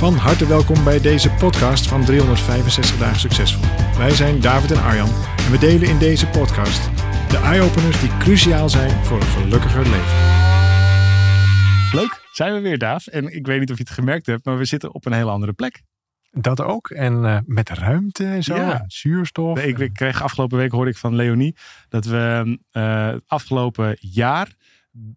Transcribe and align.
Van 0.00 0.14
harte 0.14 0.46
welkom 0.46 0.84
bij 0.84 1.00
deze 1.00 1.30
podcast 1.30 1.88
van 1.88 2.04
365 2.04 2.98
dagen 2.98 3.20
succesvol. 3.20 3.64
Wij 3.98 4.10
zijn 4.10 4.40
David 4.40 4.70
en 4.70 4.82
Arjan 4.82 5.08
en 5.36 5.50
we 5.50 5.58
delen 5.58 5.88
in 5.88 5.98
deze 5.98 6.26
podcast 6.26 6.90
de 7.30 7.36
eye-openers 7.36 8.00
die 8.00 8.16
cruciaal 8.16 8.68
zijn 8.68 9.04
voor 9.04 9.16
een 9.16 9.26
gelukkiger 9.26 9.82
leven. 9.82 10.16
Leuk, 11.92 12.28
zijn 12.32 12.54
we 12.54 12.60
weer 12.60 12.78
Daaf. 12.78 13.06
En 13.06 13.34
ik 13.34 13.46
weet 13.46 13.60
niet 13.60 13.70
of 13.70 13.76
je 13.76 13.82
het 13.82 13.92
gemerkt 13.92 14.26
hebt, 14.26 14.44
maar 14.44 14.58
we 14.58 14.64
zitten 14.64 14.94
op 14.94 15.06
een 15.06 15.12
hele 15.12 15.30
andere 15.30 15.52
plek. 15.52 15.82
Dat 16.30 16.60
ook. 16.60 16.90
En 16.90 17.14
uh, 17.14 17.38
met 17.44 17.68
ruimte 17.68 18.24
en 18.24 18.42
zo. 18.42 18.54
Ja. 18.54 18.80
en 18.80 18.84
zuurstof. 18.86 19.64
Ik, 19.64 19.78
ik 19.78 19.92
kreeg 19.92 20.22
afgelopen 20.22 20.58
week 20.58 20.72
hoorde 20.72 20.90
ik 20.90 20.96
van 20.96 21.14
Leonie 21.14 21.56
dat 21.88 22.04
we 22.04 22.58
uh, 22.72 23.06
het 23.06 23.22
afgelopen 23.26 23.96
jaar 24.00 24.54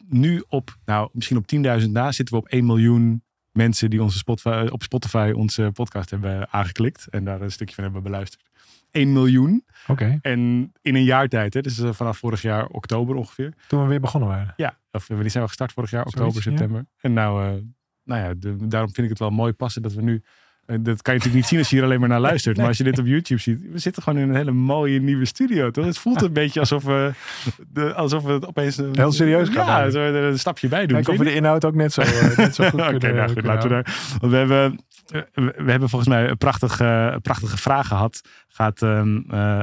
nu 0.09 0.43
op, 0.47 0.77
nou 0.85 1.09
misschien 1.13 1.37
op 1.37 1.45
10.000 1.81 1.89
na 1.89 2.11
zitten 2.11 2.35
we 2.35 2.41
op 2.41 2.47
1 2.47 2.65
miljoen 2.65 3.23
mensen 3.53 3.89
die 3.89 4.03
onze 4.03 4.17
Spotify, 4.17 4.67
op 4.71 4.83
Spotify 4.83 5.31
onze 5.35 5.69
podcast 5.73 6.09
hebben 6.09 6.51
aangeklikt 6.51 7.07
en 7.09 7.23
daar 7.23 7.41
een 7.41 7.51
stukje 7.51 7.75
van 7.75 7.83
hebben 7.83 8.03
beluisterd. 8.03 8.51
1 8.91 9.13
miljoen. 9.13 9.63
Oké. 9.87 9.91
Okay. 9.91 10.19
En 10.21 10.71
in 10.81 10.95
een 10.95 11.03
jaar 11.03 11.27
tijd, 11.27 11.53
hè, 11.53 11.61
dus 11.61 11.81
vanaf 11.83 12.17
vorig 12.17 12.41
jaar 12.41 12.67
oktober 12.67 13.15
ongeveer. 13.15 13.53
Toen 13.67 13.81
we 13.81 13.87
weer 13.87 13.99
begonnen 13.99 14.29
waren. 14.29 14.53
Ja, 14.57 14.77
of 14.91 15.05
die 15.05 15.29
zijn 15.29 15.43
we 15.43 15.49
gestart 15.49 15.71
vorig 15.71 15.91
jaar, 15.91 16.05
oktober, 16.05 16.41
Zoiets, 16.41 16.43
september. 16.43 16.77
Ja. 16.77 16.97
En 17.01 17.13
nou, 17.13 17.55
uh, 17.55 17.61
nou 18.03 18.21
ja, 18.21 18.33
de, 18.33 18.67
daarom 18.67 18.93
vind 18.93 19.03
ik 19.03 19.09
het 19.09 19.19
wel 19.19 19.29
mooi 19.29 19.53
passen 19.53 19.81
dat 19.81 19.93
we 19.93 20.01
nu 20.01 20.23
dat 20.65 21.01
kan 21.01 21.13
je 21.13 21.19
natuurlijk 21.19 21.33
niet 21.33 21.45
zien 21.45 21.59
als 21.59 21.69
je 21.69 21.75
hier 21.75 21.85
alleen 21.85 21.99
maar 21.99 22.09
naar 22.09 22.19
luistert. 22.29 22.57
Maar 22.57 22.67
als 22.67 22.77
je 22.77 22.83
dit 22.83 22.99
op 22.99 23.05
YouTube 23.05 23.41
ziet, 23.41 23.61
we 23.71 23.79
zitten 23.79 24.03
gewoon 24.03 24.19
in 24.19 24.29
een 24.29 24.35
hele 24.35 24.51
mooie 24.51 24.99
nieuwe 24.99 25.25
studio. 25.25 25.71
Toch? 25.71 25.85
Het 25.85 25.97
voelt 25.97 26.21
een 26.21 26.33
beetje 26.43 26.59
alsof 26.59 26.83
we, 26.83 27.11
de, 27.67 27.93
alsof 27.93 28.23
we 28.23 28.31
het 28.31 28.47
opeens 28.47 28.77
een, 28.77 28.91
heel 28.93 29.11
serieus 29.11 29.49
gaan. 29.49 29.83
Ja, 29.83 29.89
zo 29.89 29.99
er 29.99 30.15
een 30.15 30.39
stapje 30.39 30.67
bij 30.67 30.85
doen. 30.85 30.97
Kijk 30.97 31.07
of 31.07 31.17
we 31.17 31.23
de 31.23 31.35
inhoud 31.35 31.65
ook 31.65 31.75
net 31.75 31.93
zo, 31.93 32.01
uh, 32.01 32.37
net 32.37 32.55
zo 32.55 32.69
goed 32.69 32.79
Oké, 32.79 32.97
kunnen, 32.97 33.15
nou 33.15 33.31
goed, 33.33 33.43
laten 33.43 33.69
we 33.69 33.75
daar. 33.75 34.17
Want 34.19 34.31
we 34.31 34.37
hebben, 34.37 34.79
we 35.65 35.71
hebben 35.71 35.89
volgens 35.89 36.09
mij 36.09 36.29
een 36.29 36.37
prachtige, 36.37 37.19
prachtige 37.21 37.57
vraag 37.57 37.87
gehad. 37.87 38.21
Gaat, 38.47 38.81
um, 38.81 39.25
uh, 39.31 39.61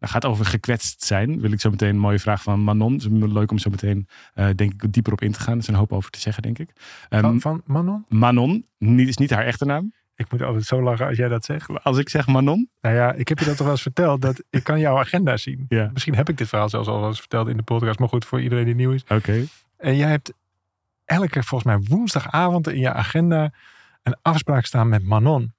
gaat 0.00 0.24
over 0.24 0.44
gekwetst 0.44 1.04
zijn. 1.04 1.40
Wil 1.40 1.52
ik 1.52 1.60
zo 1.60 1.70
meteen 1.70 1.88
een 1.88 1.98
mooie 1.98 2.18
vraag 2.18 2.42
van 2.42 2.60
Manon. 2.60 2.92
Het 2.92 3.02
is 3.02 3.08
leuk 3.10 3.50
om 3.50 3.58
zo 3.58 3.70
meteen, 3.70 4.08
uh, 4.34 4.48
denk 4.56 4.82
ik, 4.82 4.92
dieper 4.92 5.12
op 5.12 5.22
in 5.22 5.32
te 5.32 5.40
gaan. 5.40 5.52
Er 5.52 5.58
is 5.58 5.68
een 5.68 5.74
hoop 5.74 5.92
over 5.92 6.10
te 6.10 6.20
zeggen, 6.20 6.42
denk 6.42 6.58
ik. 6.58 6.70
Um, 7.10 7.20
van, 7.20 7.40
van 7.40 7.62
Manon? 7.66 8.04
Manon, 8.08 8.66
niet, 8.78 9.08
is 9.08 9.16
niet 9.16 9.30
haar 9.30 9.44
echte 9.44 9.64
naam. 9.64 9.92
Ik 10.24 10.30
moet 10.30 10.42
altijd 10.42 10.64
zo 10.64 10.82
lachen 10.82 11.06
als 11.06 11.16
jij 11.16 11.28
dat 11.28 11.44
zegt. 11.44 11.84
Als 11.84 11.98
ik 11.98 12.08
zeg 12.08 12.26
Manon? 12.26 12.70
Nou 12.80 12.94
ja, 12.94 13.12
ik 13.12 13.28
heb 13.28 13.38
je 13.38 13.44
dat 13.44 13.56
toch 13.56 13.64
wel 13.64 13.74
eens 13.74 13.82
verteld. 13.82 14.20
Dat 14.22 14.42
ik 14.50 14.64
kan 14.64 14.80
jouw 14.80 14.98
agenda 14.98 15.36
zien. 15.36 15.66
Ja. 15.68 15.90
Misschien 15.92 16.14
heb 16.14 16.28
ik 16.28 16.36
dit 16.36 16.48
verhaal 16.48 16.68
zelfs 16.68 16.88
al 16.88 17.06
eens 17.06 17.18
verteld 17.18 17.48
in 17.48 17.56
de 17.56 17.62
podcast. 17.62 17.98
Maar 17.98 18.08
goed, 18.08 18.24
voor 18.24 18.40
iedereen 18.40 18.64
die 18.64 18.74
nieuw 18.74 18.92
is. 18.92 19.02
Oké. 19.02 19.14
Okay. 19.14 19.48
En 19.76 19.96
jij 19.96 20.08
hebt 20.08 20.32
elke, 21.04 21.42
volgens 21.42 21.76
mij 21.76 21.86
woensdagavond 21.88 22.68
in 22.68 22.78
je 22.78 22.92
agenda 22.92 23.52
een 24.02 24.16
afspraak 24.22 24.64
staan 24.64 24.88
met 24.88 25.04
Manon. 25.04 25.52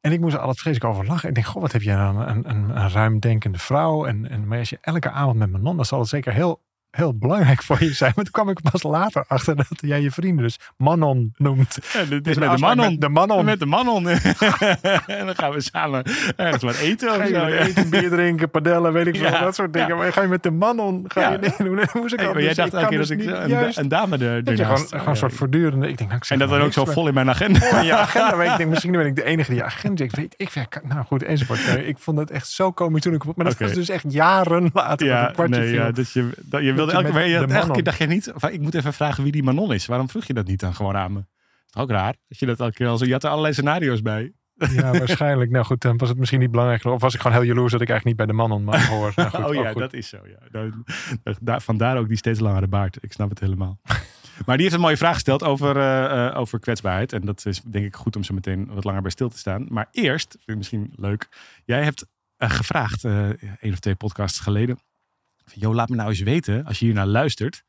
En 0.00 0.12
ik 0.12 0.20
moest 0.20 0.34
er 0.34 0.40
altijd 0.40 0.58
vreselijk 0.58 0.92
over 0.92 1.06
lachen. 1.06 1.28
Ik 1.28 1.34
denk, 1.34 1.46
goh, 1.46 1.62
wat 1.62 1.72
heb 1.72 1.82
jij 1.82 1.96
dan 1.96 2.20
een, 2.20 2.48
een, 2.48 2.76
een 2.76 2.90
ruimdenkende 2.90 3.58
vrouw. 3.58 4.06
En, 4.06 4.30
en, 4.30 4.46
maar 4.46 4.58
als 4.58 4.70
je 4.70 4.78
elke 4.80 5.10
avond 5.10 5.36
met 5.36 5.50
Manon, 5.50 5.76
dan 5.76 5.84
zal 5.84 5.98
het 5.98 6.08
zeker 6.08 6.32
heel 6.32 6.60
heel 6.98 7.14
belangrijk 7.18 7.62
voor 7.62 7.76
je 7.80 7.92
zijn. 7.94 8.12
Maar 8.14 8.24
toen 8.24 8.32
kwam 8.32 8.48
ik 8.48 8.58
pas 8.70 8.82
later 8.82 9.24
achter 9.28 9.56
dat 9.56 9.66
jij 9.80 10.00
je 10.00 10.10
vrienden 10.10 10.44
dus 10.44 10.58
Manon 10.76 11.32
noemt. 11.36 11.78
Ja, 11.92 12.04
dit 12.04 12.26
is 12.26 12.36
met 12.36 12.50
de 12.50 12.58
Manon. 12.58 12.90
Met 12.90 13.00
de 13.00 13.08
Manon. 13.08 13.44
Met 13.44 13.58
de 13.58 13.66
Manon. 13.66 14.08
en 15.06 15.26
dan 15.26 15.34
gaan 15.36 15.50
we 15.52 15.60
samen 15.60 16.02
ergens 16.36 16.62
wat 16.62 16.76
eten. 16.76 17.10
Ga 17.10 17.24
je 17.24 17.34
zo, 17.34 17.46
ja. 17.46 17.56
eten, 17.58 17.90
bier 17.90 18.10
drinken, 18.10 18.50
padellen, 18.50 18.92
weet 18.92 19.06
ik 19.06 19.16
veel, 19.16 19.26
Ja. 19.26 19.40
dat 19.40 19.54
soort 19.54 19.72
dingen. 19.72 19.96
Maar 19.96 20.12
ga 20.12 20.22
je 20.22 20.28
met 20.28 20.42
de 20.42 20.50
Manon, 20.50 21.04
ga 21.08 21.20
Ja. 21.20 21.30
je 21.30 21.38
nee, 21.38 21.52
doen. 21.58 21.74
Moest 22.00 22.12
ik 22.12 22.18
Hey, 22.18 22.28
al, 22.28 22.32
maar 22.34 22.42
jij 22.42 22.54
dus 22.54 22.56
dacht 22.56 22.74
elke 22.74 22.88
keer 22.88 22.98
dus 22.98 23.08
dat 23.08 23.18
ik 23.20 23.26
een, 23.26 23.48
juist, 23.48 23.78
een 23.78 23.88
dame 23.88 24.18
er, 24.18 24.44
dat 24.44 24.58
je 24.58 24.64
gewoon, 24.64 24.86
gewoon 24.88 25.08
een 25.08 25.16
soort 25.16 25.32
voortdurende, 25.32 25.88
ik 25.88 25.98
denk, 25.98 26.10
nou, 26.10 26.20
ik 26.22 26.30
en 26.30 26.38
dat 26.38 26.48
dan 26.48 26.60
ook 26.60 26.72
zo 26.72 26.84
vol 26.84 27.08
in 27.08 27.14
mijn 27.14 27.28
agenda. 27.28 27.78
in 27.80 27.84
je 27.86 27.94
agenda. 27.96 28.36
Maar 28.36 28.46
ik 28.46 28.56
denk, 28.58 28.70
misschien 28.70 28.92
ben 28.92 29.06
ik 29.06 29.16
de 29.16 29.24
enige 29.24 29.50
die 29.50 29.62
agenda, 29.62 30.04
ik 30.04 30.14
weet, 30.14 30.34
ik 30.36 30.50
weet, 30.50 30.80
nou 30.88 31.04
goed, 31.04 31.22
enzovoort. 31.22 31.60
Ik 31.86 31.98
vond 31.98 32.18
het 32.18 32.30
echt 32.30 32.48
zo 32.48 32.70
komisch 32.70 33.02
toen 33.02 33.14
ik, 33.14 33.24
maar 33.24 33.44
dat 33.44 33.58
was 33.58 33.72
dus 33.72 33.88
echt 33.88 34.04
jaren 34.08 34.70
later, 34.72 35.08
dat 35.08 35.36
Ja, 35.36 35.46
nee, 35.46 35.72
ja, 35.72 35.90
dus 35.90 36.12
je, 36.12 36.28
dat, 36.36 36.62
je 36.62 36.72
wilde 36.72 36.87
elke, 36.92 37.12
met 37.12 37.26
je 37.26 37.46
elke 37.46 37.72
keer 37.72 37.82
dacht 37.82 37.98
je 37.98 38.06
niet, 38.06 38.32
van, 38.34 38.52
ik 38.52 38.60
moet 38.60 38.74
even 38.74 38.92
vragen 38.92 39.22
wie 39.22 39.32
die 39.32 39.42
Manon 39.42 39.72
is. 39.72 39.86
Waarom 39.86 40.08
vroeg 40.08 40.24
je 40.24 40.34
dat 40.34 40.46
niet 40.46 40.60
dan 40.60 40.74
gewoon 40.74 40.96
aan 40.96 41.12
me? 41.12 41.18
is 41.18 41.70
toch 41.70 41.82
ook 41.82 41.90
raar? 41.90 42.14
Dat 42.28 42.38
je 42.38 42.46
dat 42.46 42.60
elke 42.60 42.72
keer 42.72 42.88
al 42.88 42.98
zo, 42.98 43.04
je 43.04 43.12
had 43.12 43.24
er 43.24 43.30
allerlei 43.30 43.54
scenario's 43.54 44.02
bij. 44.02 44.32
Ja, 44.54 44.92
waarschijnlijk. 44.98 45.50
Nou 45.50 45.64
goed, 45.64 45.80
dan 45.80 45.96
was 45.96 46.08
het 46.08 46.18
misschien 46.18 46.40
niet 46.40 46.50
belangrijk 46.50 46.80
genoeg. 46.80 46.96
Of 46.96 47.02
was 47.02 47.14
ik 47.14 47.20
gewoon 47.20 47.36
heel 47.36 47.46
jaloers 47.46 47.72
dat 47.72 47.80
ik 47.80 47.88
eigenlijk 47.88 48.18
niet 48.18 48.26
bij 48.26 48.36
de 48.36 48.42
mannen 48.42 48.64
maar 48.64 48.86
hoor. 48.94 49.12
Nou 49.16 49.30
goed, 49.30 49.44
oh 49.44 49.54
ja, 49.54 49.70
goed. 49.70 49.80
dat 49.80 49.92
is 49.92 50.08
zo. 50.08 50.18
Ja. 50.52 50.70
Daar- 51.40 51.62
vandaar 51.62 51.98
ook 51.98 52.08
die 52.08 52.16
steeds 52.16 52.40
langere 52.40 52.66
baard. 52.66 52.98
Ik 53.00 53.12
snap 53.12 53.30
het 53.30 53.40
helemaal. 53.40 53.78
Maar 54.46 54.56
die 54.56 54.64
heeft 54.64 54.76
een 54.76 54.82
mooie 54.82 54.96
vraag 54.96 55.14
gesteld 55.14 55.42
over, 55.42 55.76
eh, 55.76 56.26
eh, 56.26 56.38
over 56.38 56.60
kwetsbaarheid. 56.60 57.12
En 57.12 57.20
dat 57.20 57.46
is 57.46 57.60
denk 57.60 57.84
ik 57.84 57.96
goed 57.96 58.16
om 58.16 58.22
zo 58.22 58.34
meteen 58.34 58.66
wat 58.74 58.84
langer 58.84 59.02
bij 59.02 59.10
stil 59.10 59.28
te 59.28 59.38
staan. 59.38 59.66
Maar 59.68 59.88
eerst, 59.92 60.30
vind 60.30 60.48
ik 60.48 60.56
misschien 60.56 60.92
leuk. 60.96 61.28
Jij 61.64 61.84
hebt 61.84 62.06
eh, 62.36 62.50
gevraagd, 62.50 63.04
eh 63.04 63.28
één 63.60 63.72
of 63.72 63.78
twee 63.78 63.94
podcasts 63.94 64.38
geleden. 64.40 64.78
Van, 65.48 65.60
Jo, 65.60 65.74
laat 65.74 65.88
me 65.88 65.96
nou 65.96 66.08
eens 66.08 66.20
weten, 66.20 66.64
als 66.64 66.78
je 66.78 66.84
hier 66.84 66.94
naar 66.94 67.06
luistert. 67.06 67.62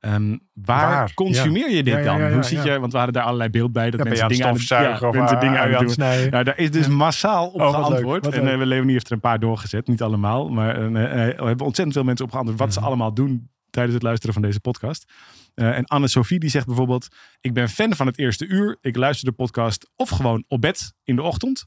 ehm, 0.00 0.36
waar, 0.52 0.90
Waar? 0.90 1.14
consumeer 1.14 1.70
je 1.70 1.82
dit 1.82 1.94
Ja, 1.94 2.02
dan? 2.02 2.18
ja, 2.18 2.32
Hoe 2.32 2.42
zit 2.42 2.62
je? 2.64 2.78
Want 2.78 2.90
we 2.92 2.96
hadden 2.96 3.14
daar 3.16 3.24
allerlei 3.24 3.50
beeld 3.50 3.72
bij. 3.72 3.90
Dat 3.90 4.04
mensen 4.04 4.28
dingen 4.28 4.44
aan 4.46 4.52
het, 4.52 4.62
stofzuigen 4.62 5.00
ja, 5.00 5.08
of 5.08 5.14
mensen 5.14 5.40
dingen 5.40 5.60
aan 5.60 5.70
het 5.84 5.90
snijden? 5.90 6.30
Nou, 6.30 6.44
daar 6.44 6.58
is 6.58 6.70
dus 6.70 6.88
massaal 6.88 7.48
op 7.48 7.60
Oh, 7.60 7.70
geantwoord. 7.70 8.26
en 8.34 8.44
leuk. 8.44 8.60
eh, 8.60 8.66
Leonie 8.66 8.92
heeft 8.92 9.06
er 9.06 9.12
een 9.12 9.20
paar 9.20 9.38
doorgezet. 9.40 9.86
Niet 9.88 10.02
allemaal. 10.02 10.48
Maar 10.48 10.76
eh, 10.76 10.84
eh, 11.28 11.38
we 11.38 11.44
hebben 11.44 11.66
ontzettend 11.66 11.92
veel 11.92 12.04
mensen 12.04 12.24
op 12.24 12.30
geantwoord. 12.30 12.58
Wat 12.58 12.72
ze 12.72 12.80
allemaal 12.80 13.14
doen 13.14 13.50
tijdens 13.70 13.94
het 13.94 14.02
luisteren 14.02 14.32
van 14.34 14.42
deze 14.42 14.60
podcast. 14.60 15.12
En 15.54 15.84
Anne-Sophie 15.84 16.38
die 16.38 16.50
zegt 16.50 16.66
bijvoorbeeld... 16.66 17.08
Ik 17.40 17.54
ben 17.54 17.68
fan 17.68 17.94
van 17.94 18.06
het 18.06 18.18
eerste 18.18 18.46
uur. 18.46 18.78
Ik 18.80 18.96
luister 18.96 19.28
de 19.28 19.34
podcast 19.34 19.90
of 19.96 20.08
gewoon 20.08 20.44
op 20.48 20.60
bed 20.60 20.92
in 21.04 21.16
de 21.16 21.22
ochtend. 21.22 21.66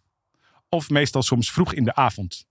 Of 0.69 0.89
meestal 0.89 1.21
soms 1.23 1.51
vroeg 1.51 1.73
in 1.73 1.83
de 1.83 1.95
avond. 1.95 2.45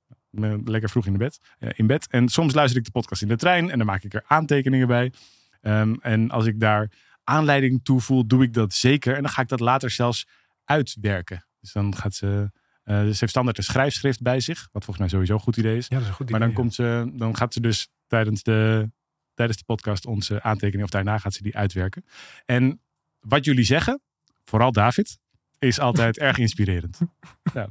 Lekker 0.64 0.90
vroeg 0.90 1.06
in, 1.06 1.12
de 1.12 1.18
bed, 1.18 1.40
eh, 1.58 1.68
in 1.74 1.86
bed. 1.86 2.06
En 2.10 2.28
soms 2.28 2.54
luister 2.54 2.78
ik 2.78 2.84
de 2.84 2.90
podcast 2.90 3.22
in 3.22 3.28
de 3.28 3.36
trein. 3.36 3.70
En 3.70 3.78
dan 3.78 3.86
maak 3.86 4.02
ik 4.02 4.14
er 4.14 4.24
aantekeningen 4.26 4.86
bij. 4.86 5.12
Ehm, 5.60 5.94
en 6.00 6.30
als 6.30 6.46
ik 6.46 6.60
daar 6.60 6.90
aanleiding 7.24 7.84
toe 7.84 8.00
voel, 8.00 8.26
doe 8.26 8.42
ik 8.42 8.52
dat 8.54 8.74
zeker. 8.74 9.14
En 9.16 9.22
dan 9.22 9.30
ga 9.30 9.42
ik 9.42 9.48
dat 9.48 9.60
later 9.60 9.90
zelfs 9.90 10.26
uitwerken. 10.64 11.44
Dus 11.60 11.72
dan 11.72 11.96
gaat 11.96 12.14
ze... 12.14 12.50
eh, 12.82 13.00
ze 13.00 13.04
heeft 13.06 13.28
standaard 13.28 13.58
een 13.58 13.64
schrijfschrift 13.64 14.22
bij 14.22 14.40
zich. 14.40 14.68
Wat 14.72 14.84
volgens 14.84 14.98
mij 14.98 15.08
sowieso 15.08 15.34
een 15.34 15.40
goed 15.40 15.56
idee 15.56 15.76
is. 15.76 15.86
Ja, 15.88 15.94
dat 15.94 16.02
is 16.02 16.08
een 16.08 16.14
goed 16.14 16.30
Maar 16.30 16.40
dan, 16.40 16.48
idee, 16.48 16.62
komt 16.62 16.74
ze, 16.74 17.10
dan 17.12 17.36
gaat 17.36 17.52
ze 17.52 17.60
dus 17.60 17.88
tijdens 18.06 18.42
de, 18.42 18.90
tijdens 19.34 19.58
de 19.58 19.64
podcast 19.64 20.06
onze 20.06 20.42
aantekeningen, 20.42 20.84
of 20.84 20.90
daarna 20.90 21.18
gaat 21.18 21.34
ze 21.34 21.42
die 21.42 21.56
uitwerken. 21.56 22.04
En 22.44 22.80
wat 23.20 23.44
jullie 23.44 23.64
zeggen, 23.64 24.00
vooral 24.44 24.72
David, 24.72 25.18
is 25.58 25.78
altijd 25.78 26.18
erg 26.28 26.38
inspirerend. 26.38 26.98
Ja, 27.54 27.68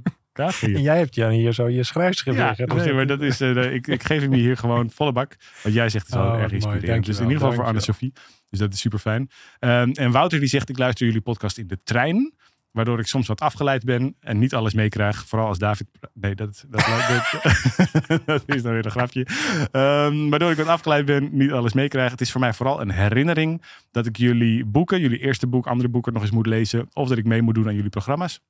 En 0.47 0.81
jij 0.81 0.97
hebt 0.97 1.15
Jan 1.15 1.29
hier 1.31 1.53
zo 1.53 1.67
je 1.69 1.83
schrijfschrift 1.83 2.37
Ja, 2.37 2.47
liggen. 2.47 2.75
Nee, 2.77 2.93
maar 2.93 3.07
dat 3.07 3.21
is, 3.21 3.41
eh, 3.41 3.73
ik, 3.73 3.87
ik 3.87 4.03
geef 4.03 4.21
hem 4.21 4.33
hier 4.33 4.57
gewoon 4.57 4.89
volle 4.89 5.11
bak. 5.11 5.35
Wat 5.63 5.73
jij 5.73 5.89
zegt 5.89 6.07
is 6.07 6.13
wel 6.13 6.31
Oh, 6.31 6.41
erg 6.41 6.51
inspirerend. 6.51 7.05
dus 7.05 7.17
in 7.17 7.23
ieder 7.23 7.37
geval 7.39 7.53
voor. 7.53 7.65
Anne-Sophie. 7.65 8.13
Dus 8.49 8.59
dat 8.59 8.73
is 8.73 8.79
super 8.79 8.99
fijn. 8.99 9.29
en 9.59 10.11
Wouter 10.11 10.39
die 10.39 10.49
zegt, 10.49 10.69
ik 10.69 10.77
luister 10.77 11.05
jullie 11.05 11.21
podcast 11.21 11.57
in 11.57 11.67
de 11.67 11.79
trein. 11.83 12.33
Waardoor 12.71 12.99
ik 12.99 13.07
soms 13.07 13.27
wat 13.27 13.39
afgeleid 13.39 13.83
ben 13.83 14.15
en 14.19 14.39
niet 14.39 14.53
alles 14.53 14.73
meekrijg. 14.73 15.25
Vooral 15.27 15.47
als 15.47 15.57
David. 15.57 15.87
Nee, 16.13 16.35
dat, 16.35 16.65
dat, 16.69 16.85
dat, 17.07 18.21
dat 18.25 18.43
is 18.45 18.61
dan 18.61 18.73
weer 18.73 18.85
een 18.85 18.91
grapje. 18.91 19.25
Ehm, 19.71 20.29
waardoor 20.29 20.51
ik 20.51 20.57
wat 20.57 20.67
afgeleid 20.67 21.05
ben, 21.05 21.29
niet 21.31 21.51
alles 21.51 21.73
meekrijg. 21.73 22.11
Het 22.11 22.21
is 22.21 22.31
voor 22.31 22.41
mij 22.41 22.53
vooral 22.53 22.81
een 22.81 22.91
herinnering 22.91 23.63
dat 23.91 24.05
ik 24.05 24.17
jullie 24.17 24.65
boeken, 24.65 24.99
jullie 24.99 25.19
eerste 25.19 25.47
boek, 25.47 25.67
andere 25.67 25.89
boeken 25.89 26.13
nog 26.13 26.21
eens 26.21 26.31
moet 26.31 26.45
lezen. 26.47 26.87
Of 26.93 27.07
dat 27.07 27.17
ik 27.17 27.25
mee 27.25 27.41
moet 27.41 27.55
doen 27.55 27.67
aan 27.67 27.75
jullie 27.75 27.89
programma's. 27.89 28.41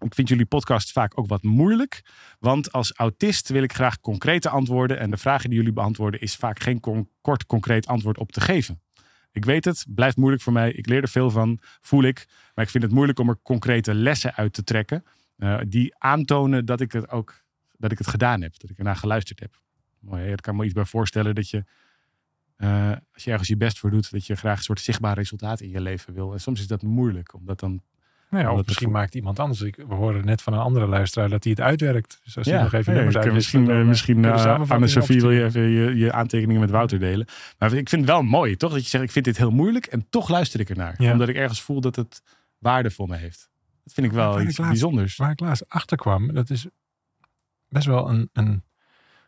Ik 0.00 0.14
vind 0.14 0.28
jullie 0.28 0.46
podcast 0.46 0.92
vaak 0.92 1.18
ook 1.18 1.26
wat 1.26 1.42
moeilijk. 1.42 2.02
Want 2.38 2.72
als 2.72 2.92
autist 2.92 3.48
wil 3.48 3.62
ik 3.62 3.72
graag 3.72 4.00
concrete 4.00 4.48
antwoorden. 4.48 4.98
En 4.98 5.10
de 5.10 5.16
vragen 5.16 5.48
die 5.48 5.58
jullie 5.58 5.72
beantwoorden 5.72 6.20
is 6.20 6.36
vaak 6.36 6.60
geen 6.60 6.80
kort 7.20 7.46
concreet 7.46 7.86
antwoord 7.86 8.18
op 8.18 8.32
te 8.32 8.40
geven. 8.40 8.80
Ik 9.32 9.44
weet 9.44 9.64
het, 9.64 9.86
blijft 9.88 10.16
moeilijk 10.16 10.42
voor 10.42 10.52
mij. 10.52 10.72
Ik 10.72 10.86
leer 10.86 11.02
er 11.02 11.08
veel 11.08 11.30
van, 11.30 11.58
voel 11.80 12.02
ik. 12.02 12.26
Maar 12.54 12.64
ik 12.64 12.70
vind 12.70 12.82
het 12.84 12.92
moeilijk 12.92 13.18
om 13.18 13.28
er 13.28 13.38
concrete 13.42 13.94
lessen 13.94 14.34
uit 14.34 14.52
te 14.52 14.64
trekken. 14.64 15.04
eh, 15.36 15.58
die 15.68 15.94
aantonen 15.98 16.64
dat 16.64 16.80
ik 16.80 16.92
het 16.92 17.10
ook 17.10 17.42
dat 17.76 17.92
ik 17.92 17.98
het 17.98 18.06
gedaan 18.06 18.42
heb. 18.42 18.58
Dat 18.58 18.70
ik 18.70 18.78
ernaar 18.78 18.96
geluisterd 18.96 19.40
heb. 19.40 19.60
Mooi? 19.98 20.32
Ik 20.32 20.42
kan 20.42 20.56
me 20.56 20.64
iets 20.64 20.72
bij 20.72 20.84
voorstellen 20.84 21.34
dat 21.34 21.50
je 21.50 21.64
eh, 22.56 22.92
als 23.12 23.24
je 23.24 23.30
ergens 23.30 23.48
je 23.48 23.56
best 23.56 23.78
voor 23.78 23.90
doet, 23.90 24.10
dat 24.10 24.26
je 24.26 24.34
graag 24.34 24.56
een 24.56 24.62
soort 24.62 24.80
zichtbaar 24.80 25.14
resultaat 25.14 25.60
in 25.60 25.70
je 25.70 25.80
leven 25.80 26.14
wil. 26.14 26.32
En 26.32 26.40
soms 26.40 26.60
is 26.60 26.66
dat 26.66 26.82
moeilijk, 26.82 27.34
omdat 27.34 27.60
dan 27.60 27.82
Nou 28.30 28.44
ja, 28.44 28.52
of 28.52 28.66
misschien 28.66 28.90
maakt 28.90 29.14
iemand 29.14 29.38
anders. 29.38 29.60
Ik, 29.60 29.76
we 29.76 29.94
horen 29.94 30.24
net 30.24 30.42
van 30.42 30.52
een 30.52 30.58
andere 30.58 30.86
luisteraar 30.86 31.28
dat 31.28 31.44
hij 31.44 31.52
het 31.52 31.60
uitwerkt. 31.60 32.20
Dus 32.24 32.38
als 32.38 32.46
hij 32.46 32.62
nog 32.62 32.72
even 32.72 32.94
ja, 32.94 33.02
nummers 33.02 33.32
misschien, 33.32 33.64
dan, 33.64 33.74
eh, 33.74 33.80
eh, 33.80 33.86
misschien 33.86 34.16
je 34.16 34.22
de 34.22 34.28
eh, 34.28 34.70
Anne-Sophie 34.70 35.20
wil 35.20 35.30
je 35.30 35.44
even 35.44 35.62
je, 35.62 35.96
je 35.96 36.12
aantekeningen 36.12 36.60
met 36.60 36.70
Wouter 36.70 36.98
delen. 36.98 37.26
Maar 37.58 37.72
ik 37.72 37.88
vind 37.88 38.02
het 38.02 38.10
wel 38.10 38.22
mooi, 38.22 38.56
toch? 38.56 38.72
Dat 38.72 38.82
je 38.82 38.88
zegt, 38.88 39.04
ik 39.04 39.10
vind 39.10 39.24
dit 39.24 39.36
heel 39.36 39.50
moeilijk 39.50 39.86
en 39.86 40.06
toch 40.10 40.28
luister 40.28 40.60
ik 40.60 40.70
ernaar. 40.70 40.94
Ja. 40.98 41.12
Omdat 41.12 41.28
ik 41.28 41.36
ergens 41.36 41.62
voel 41.62 41.80
dat 41.80 41.96
het 41.96 42.22
waarde 42.58 42.90
voor 42.90 43.08
me 43.08 43.16
heeft. 43.16 43.50
Dat 43.84 43.92
vind 43.94 44.06
ik 44.06 44.12
wel 44.12 44.32
Waar 44.32 44.40
ik 44.40 44.48
iets 44.48 44.58
laatst- 44.58 44.72
bijzonders. 44.72 45.16
Waar 45.16 45.30
ik 45.30 45.40
laatst 45.40 45.68
achter 45.68 45.96
kwam, 45.96 46.34
dat 46.34 46.50
is 46.50 46.66
best 47.68 47.86
wel 47.86 48.08
een, 48.08 48.30
een 48.32 48.62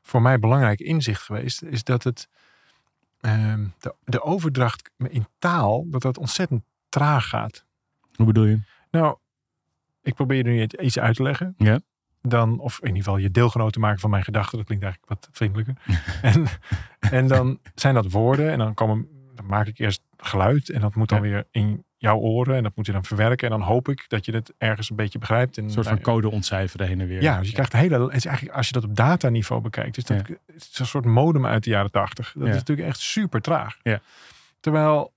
voor 0.02 0.22
mij 0.22 0.38
belangrijk 0.38 0.81
inzicht 0.81 1.22
geweest, 1.22 1.62
is 1.62 1.84
dat 1.84 2.04
het 2.04 2.28
ehm, 3.20 3.66
de, 3.78 3.94
de 4.04 4.22
overdracht 4.22 4.90
in 5.08 5.26
taal, 5.38 5.87
dat 5.90 6.02
dat 6.02 6.19
ontzettend 6.19 6.62
traag 6.88 7.28
gaat. 7.28 7.64
Hoe 8.14 8.26
bedoel 8.26 8.44
je? 8.44 8.60
Nou, 8.93 9.17
ik 10.03 10.15
probeer 10.15 10.43
nu 10.44 10.62
iets 10.67 10.99
uit 10.99 11.17
te 11.17 11.23
leggen. 11.23 11.55
Ja. 11.56 11.81
Dan, 12.23 12.59
of 12.59 12.79
in 12.81 12.87
ieder 12.87 13.03
geval 13.03 13.19
je 13.19 13.31
deelgenoot 13.31 13.73
te 13.73 13.79
maken 13.79 14.00
van 14.00 14.11
mijn 14.11 14.25
gedachten. 14.25 14.56
Dat 14.59 14.67
klinkt 14.67 14.85
eigenlijk 14.85 15.12
wat 15.15 15.29
vriendelijker. 15.33 15.75
en, 16.23 16.47
en 17.11 17.27
dan 17.27 17.59
zijn 17.75 17.94
dat 17.94 18.11
woorden. 18.11 18.50
En 18.50 18.59
dan, 18.59 18.75
komen, 18.75 19.09
dan 19.35 19.47
maak 19.47 19.67
ik 19.67 19.79
eerst 19.79 20.03
geluid. 20.17 20.71
En 20.71 20.81
dat 20.81 20.94
moet 20.94 21.09
dan 21.09 21.19
Ja. 21.19 21.25
weer 21.25 21.47
in 21.50 21.85
jouw 21.97 22.17
oren. 22.19 22.56
En 22.56 22.62
dat 22.62 22.77
moet 22.77 22.87
je 22.87 22.93
dan 22.93 23.05
verwerken. 23.05 23.50
En 23.50 23.59
dan 23.59 23.69
hoop 23.69 23.89
ik 23.89 24.05
dat 24.09 24.25
je 24.25 24.33
het 24.33 24.53
ergens 24.59 24.91
een 24.91 24.97
beetje 24.97 25.19
begrijpt. 25.19 25.59
En, 25.59 25.65
Een 25.65 25.71
soort 25.71 25.87
van 25.87 25.95
nou, 25.95 26.06
code 26.06 26.31
ontcijferen 26.31 26.87
heen 26.87 27.00
en 27.00 27.06
weer. 27.06 27.23
ja, 27.23 27.38
dus 27.38 27.47
je 27.47 27.53
krijgt 27.53 27.73
een 27.73 27.79
hele. 27.79 28.05
Het 28.05 28.15
is 28.15 28.25
eigenlijk, 28.27 28.56
als 28.56 28.67
je 28.67 28.73
dat 28.73 28.85
op 28.85 28.97
dataniveau 28.97 29.62
bekijkt, 29.62 29.97
is 29.97 30.05
dat 30.05 30.29
Ja. 30.29 30.35
het 30.53 30.69
is 30.73 30.79
een 30.79 30.87
soort 30.87 31.05
modem 31.05 31.47
uit 31.47 31.65
de 31.65 31.71
jaren 31.71 31.91
tachtig. 31.91 32.33
Dat 32.33 32.43
Ja. 32.43 32.49
is 32.53 32.55
natuurlijk 32.59 32.88
echt 32.88 32.99
super 33.00 33.41
traag. 33.41 33.79
Ja. 33.83 34.00
Terwijl 34.61 35.12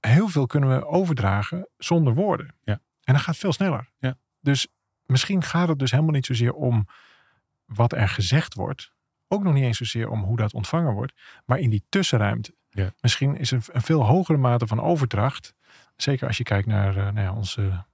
heel 0.00 0.28
veel 0.28 0.46
kunnen 0.46 0.68
we 0.78 0.86
overdragen 0.86 1.68
zonder 1.78 2.14
woorden. 2.14 2.54
Ja. 2.64 2.80
En 3.04 3.14
dat 3.14 3.22
gaat 3.22 3.36
veel 3.36 3.52
sneller. 3.52 3.90
Ja. 3.98 4.16
Dus 4.40 4.66
misschien 5.06 5.42
gaat 5.42 5.68
het 5.68 5.78
dus 5.78 5.90
helemaal 5.90 6.12
niet 6.12 6.26
zozeer 6.26 6.52
om 6.52 6.86
wat 7.64 7.92
er 7.92 8.08
gezegd 8.08 8.54
wordt. 8.54 8.92
Ook 9.28 9.42
nog 9.42 9.54
niet 9.54 9.64
eens 9.64 9.76
zozeer 9.76 10.08
om 10.08 10.22
hoe 10.22 10.36
dat 10.36 10.54
ontvangen 10.54 10.92
wordt. 10.92 11.12
Maar 11.44 11.58
in 11.58 11.70
die 11.70 11.84
tussenruimte. 11.88 12.54
Ja. 12.70 12.92
Misschien 13.00 13.36
is 13.36 13.50
er 13.50 13.64
een 13.72 13.82
veel 13.82 14.06
hogere 14.06 14.38
mate 14.38 14.66
van 14.66 14.80
overdracht. 14.80 15.54
Zeker 15.96 16.26
als 16.26 16.36
je 16.36 16.42
kijkt 16.42 16.66
naar 16.66 16.96
eh, 16.96 17.02
nou 17.02 17.20
ja, 17.20 17.32
onze 17.32 17.84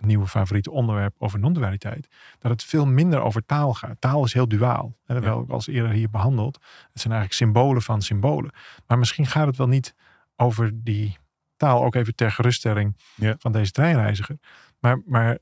nieuwe 0.00 0.26
favoriete 0.26 0.70
onderwerp 0.70 1.14
over 1.18 1.38
non-dualiteit. 1.38 2.08
Dat 2.38 2.50
het 2.50 2.64
veel 2.64 2.86
minder 2.86 3.20
over 3.20 3.46
taal 3.46 3.74
gaat. 3.74 4.00
Taal 4.00 4.24
is 4.24 4.32
heel 4.32 4.48
duaal. 4.48 4.84
En 4.84 4.92
dat 5.14 5.16
hebben 5.16 5.30
we 5.30 5.38
ook 5.38 5.48
al 5.48 5.54
eens 5.54 5.66
eerder 5.66 5.90
hier 5.90 6.10
behandeld. 6.10 6.54
Het 6.92 7.00
zijn 7.00 7.12
eigenlijk 7.12 7.32
symbolen 7.32 7.82
van 7.82 8.02
symbolen. 8.02 8.50
Maar 8.86 8.98
misschien 8.98 9.26
gaat 9.26 9.46
het 9.46 9.56
wel 9.56 9.68
niet 9.68 9.94
over 10.36 10.70
die 10.74 11.18
taal. 11.56 11.84
Ook 11.84 11.94
even 11.94 12.14
ter 12.14 12.32
geruststelling 12.32 12.96
Ja. 13.14 13.34
van 13.38 13.52
deze 13.52 13.70
treinreiziger. 13.70 14.38
Maar, 14.78 15.02
maar 15.06 15.38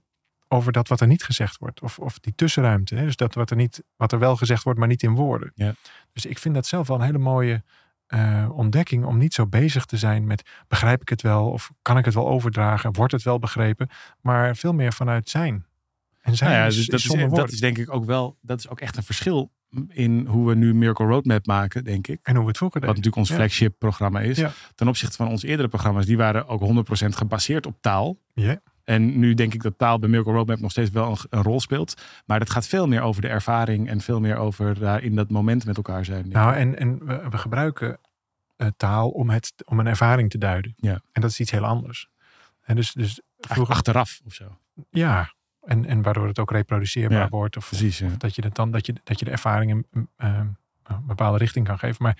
over 0.48 0.72
dat 0.72 0.88
wat 0.88 1.00
er 1.00 1.06
niet 1.06 1.24
gezegd 1.24 1.58
wordt. 1.58 1.82
Of, 1.82 1.98
of 1.98 2.18
die 2.18 2.34
tussenruimte. 2.34 2.94
Hè? 2.94 3.04
Dus 3.04 3.16
dat 3.16 3.34
wat 3.34 3.50
er, 3.50 3.56
niet, 3.56 3.82
wat 3.96 4.12
er 4.12 4.18
wel 4.18 4.36
gezegd 4.36 4.62
wordt, 4.62 4.78
maar 4.78 4.88
niet 4.88 5.02
in 5.02 5.14
woorden. 5.14 5.52
Ja. 5.54 5.74
Dus 6.12 6.26
ik 6.26 6.38
vind 6.38 6.54
dat 6.54 6.66
zelf 6.66 6.86
wel 6.86 6.96
een 6.96 7.04
hele 7.04 7.18
mooie 7.18 7.62
eh, 8.06 8.48
ontdekking. 8.52 9.04
Om 9.04 9.18
niet 9.18 9.34
zo 9.34 9.46
bezig 9.46 9.84
te 9.84 9.96
zijn 9.96 10.26
met 10.26 10.42
begrijp 10.68 11.00
ik 11.00 11.08
het 11.08 11.22
wel? 11.22 11.50
Of 11.50 11.70
kan 11.82 11.98
ik 11.98 12.04
het 12.04 12.14
wel 12.14 12.28
overdragen? 12.28 12.92
Wordt 12.92 13.12
het 13.12 13.22
wel 13.22 13.38
begrepen? 13.38 13.88
Maar 14.20 14.56
veel 14.56 14.72
meer 14.72 14.92
vanuit 14.92 15.28
zijn. 15.28 15.66
En 16.20 16.36
zijn 16.36 16.50
Nou 16.50 16.62
ja, 16.62 16.68
is, 16.68 16.76
dus 16.76 16.86
dat, 16.86 16.98
is 16.98 17.04
is, 17.04 17.10
zonder 17.10 17.38
dat 17.38 17.52
is 17.52 17.60
denk 17.60 17.78
ik 17.78 17.92
ook 17.92 18.04
wel, 18.04 18.38
dat 18.40 18.58
is 18.58 18.68
ook 18.68 18.80
echt 18.80 18.96
een 18.96 19.02
verschil 19.02 19.50
in 19.88 20.26
hoe 20.26 20.48
we 20.48 20.54
nu 20.54 20.74
Miracle 20.74 21.06
Roadmap 21.06 21.46
maken, 21.46 21.84
denk 21.84 22.06
ik. 22.06 22.18
En 22.22 22.32
hoe 22.34 22.42
we 22.42 22.48
het 22.48 22.56
vroeger 22.56 22.80
Wat 22.80 22.88
deden. 22.94 23.02
natuurlijk 23.04 23.16
ons 23.16 23.28
Ja. 23.28 23.34
flagship 23.34 23.78
programma 23.78 24.20
is. 24.20 24.38
Ja. 24.38 24.52
Ten 24.74 24.88
opzichte 24.88 25.16
van 25.16 25.28
onze 25.28 25.46
eerdere 25.46 25.68
programma's, 25.68 26.06
die 26.06 26.16
waren 26.16 26.46
ook 26.48 26.60
100% 26.60 27.16
gebaseerd 27.16 27.66
op 27.66 27.76
taal. 27.80 28.16
Ja. 28.34 28.60
En 28.84 29.18
nu 29.18 29.34
denk 29.34 29.54
ik 29.54 29.62
dat 29.62 29.78
taal 29.78 29.98
bij 29.98 30.08
Miracle 30.08 30.32
Roadmap 30.32 30.60
nog 30.60 30.70
steeds 30.70 30.90
wel 30.90 31.10
een, 31.10 31.16
een 31.30 31.42
rol 31.42 31.60
speelt. 31.60 31.94
Maar 32.26 32.38
dat 32.38 32.50
gaat 32.50 32.66
veel 32.66 32.86
meer 32.88 33.00
over 33.00 33.22
de 33.22 33.28
ervaring 33.28 33.88
en 33.88 34.00
veel 34.00 34.20
meer 34.20 34.36
over 34.36 34.78
daar 34.78 35.02
in 35.02 35.14
dat 35.14 35.30
moment 35.30 35.64
met 35.64 35.76
elkaar 35.76 36.04
zijn. 36.04 36.28
Nou, 36.28 36.54
en, 36.54 36.78
en 36.78 37.06
we, 37.06 37.26
we 37.30 37.38
gebruiken 37.38 37.98
eh, 38.56 38.68
taal 38.76 39.10
om, 39.10 39.30
het, 39.30 39.52
om 39.64 39.78
een 39.78 39.86
ervaring 39.86 40.30
te 40.30 40.38
duiden. 40.38 40.74
Ja. 40.76 41.00
En 41.12 41.20
dat 41.20 41.30
is 41.30 41.40
iets 41.40 41.50
heel 41.50 41.64
anders. 41.64 42.08
En 42.62 42.76
dus, 42.76 42.92
dus 42.92 43.20
vroeger, 43.38 43.74
achteraf 43.74 44.20
of 44.24 44.34
zo. 44.34 44.58
ja, 44.90 45.32
en, 45.66 45.86
en 45.86 46.02
waardoor 46.02 46.26
het 46.26 46.38
ook 46.38 46.50
reproduceerbaar 46.50 47.18
Ja, 47.18 47.28
wordt. 47.28 47.56
Of, 47.56 47.68
Precies. 47.68 47.98
ja. 47.98 48.06
of 48.06 48.16
dat 48.16 48.34
je 48.34 48.42
het 48.42 48.54
dan 48.54 48.70
dat 48.70 48.86
je, 48.86 48.94
dat 49.04 49.18
je 49.18 49.24
de 49.24 49.30
ervaring 49.30 49.70
een, 49.70 50.08
een, 50.16 50.56
een 50.82 51.06
bepaalde 51.06 51.38
richting 51.38 51.66
kan 51.66 51.78
geven. 51.78 52.02
Maar 52.02 52.18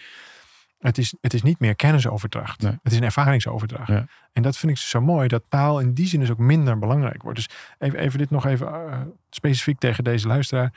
het 0.79 0.99
is, 0.99 1.14
het 1.20 1.35
is 1.35 1.43
niet 1.43 1.58
meer 1.58 1.76
kennisoverdracht. 1.76 2.62
Nee. 2.62 2.79
Het 2.82 2.93
is 2.93 2.99
een 2.99 3.05
ervaringsoverdracht. 3.05 3.88
Ja. 3.88 4.06
En 4.32 4.43
dat 4.43 4.56
vind 4.56 4.73
ik 4.73 4.79
zo 4.79 5.00
mooi, 5.00 5.29
dat 5.29 5.43
taal 5.49 5.81
in 5.81 5.94
die 5.94 6.06
zin 6.06 6.20
dus 6.20 6.31
ook 6.31 6.38
minder 6.38 6.79
belangrijk 6.79 7.23
wordt. 7.23 7.37
Dus 7.38 7.49
even, 7.79 7.99
even 7.99 8.19
dit 8.19 8.31
nog 8.31 8.46
even 8.46 8.67
eh, 8.67 9.00
specifiek 9.31 9.79
tegen 9.79 10.05
deze 10.05 10.26
luisteraar. 10.26 10.73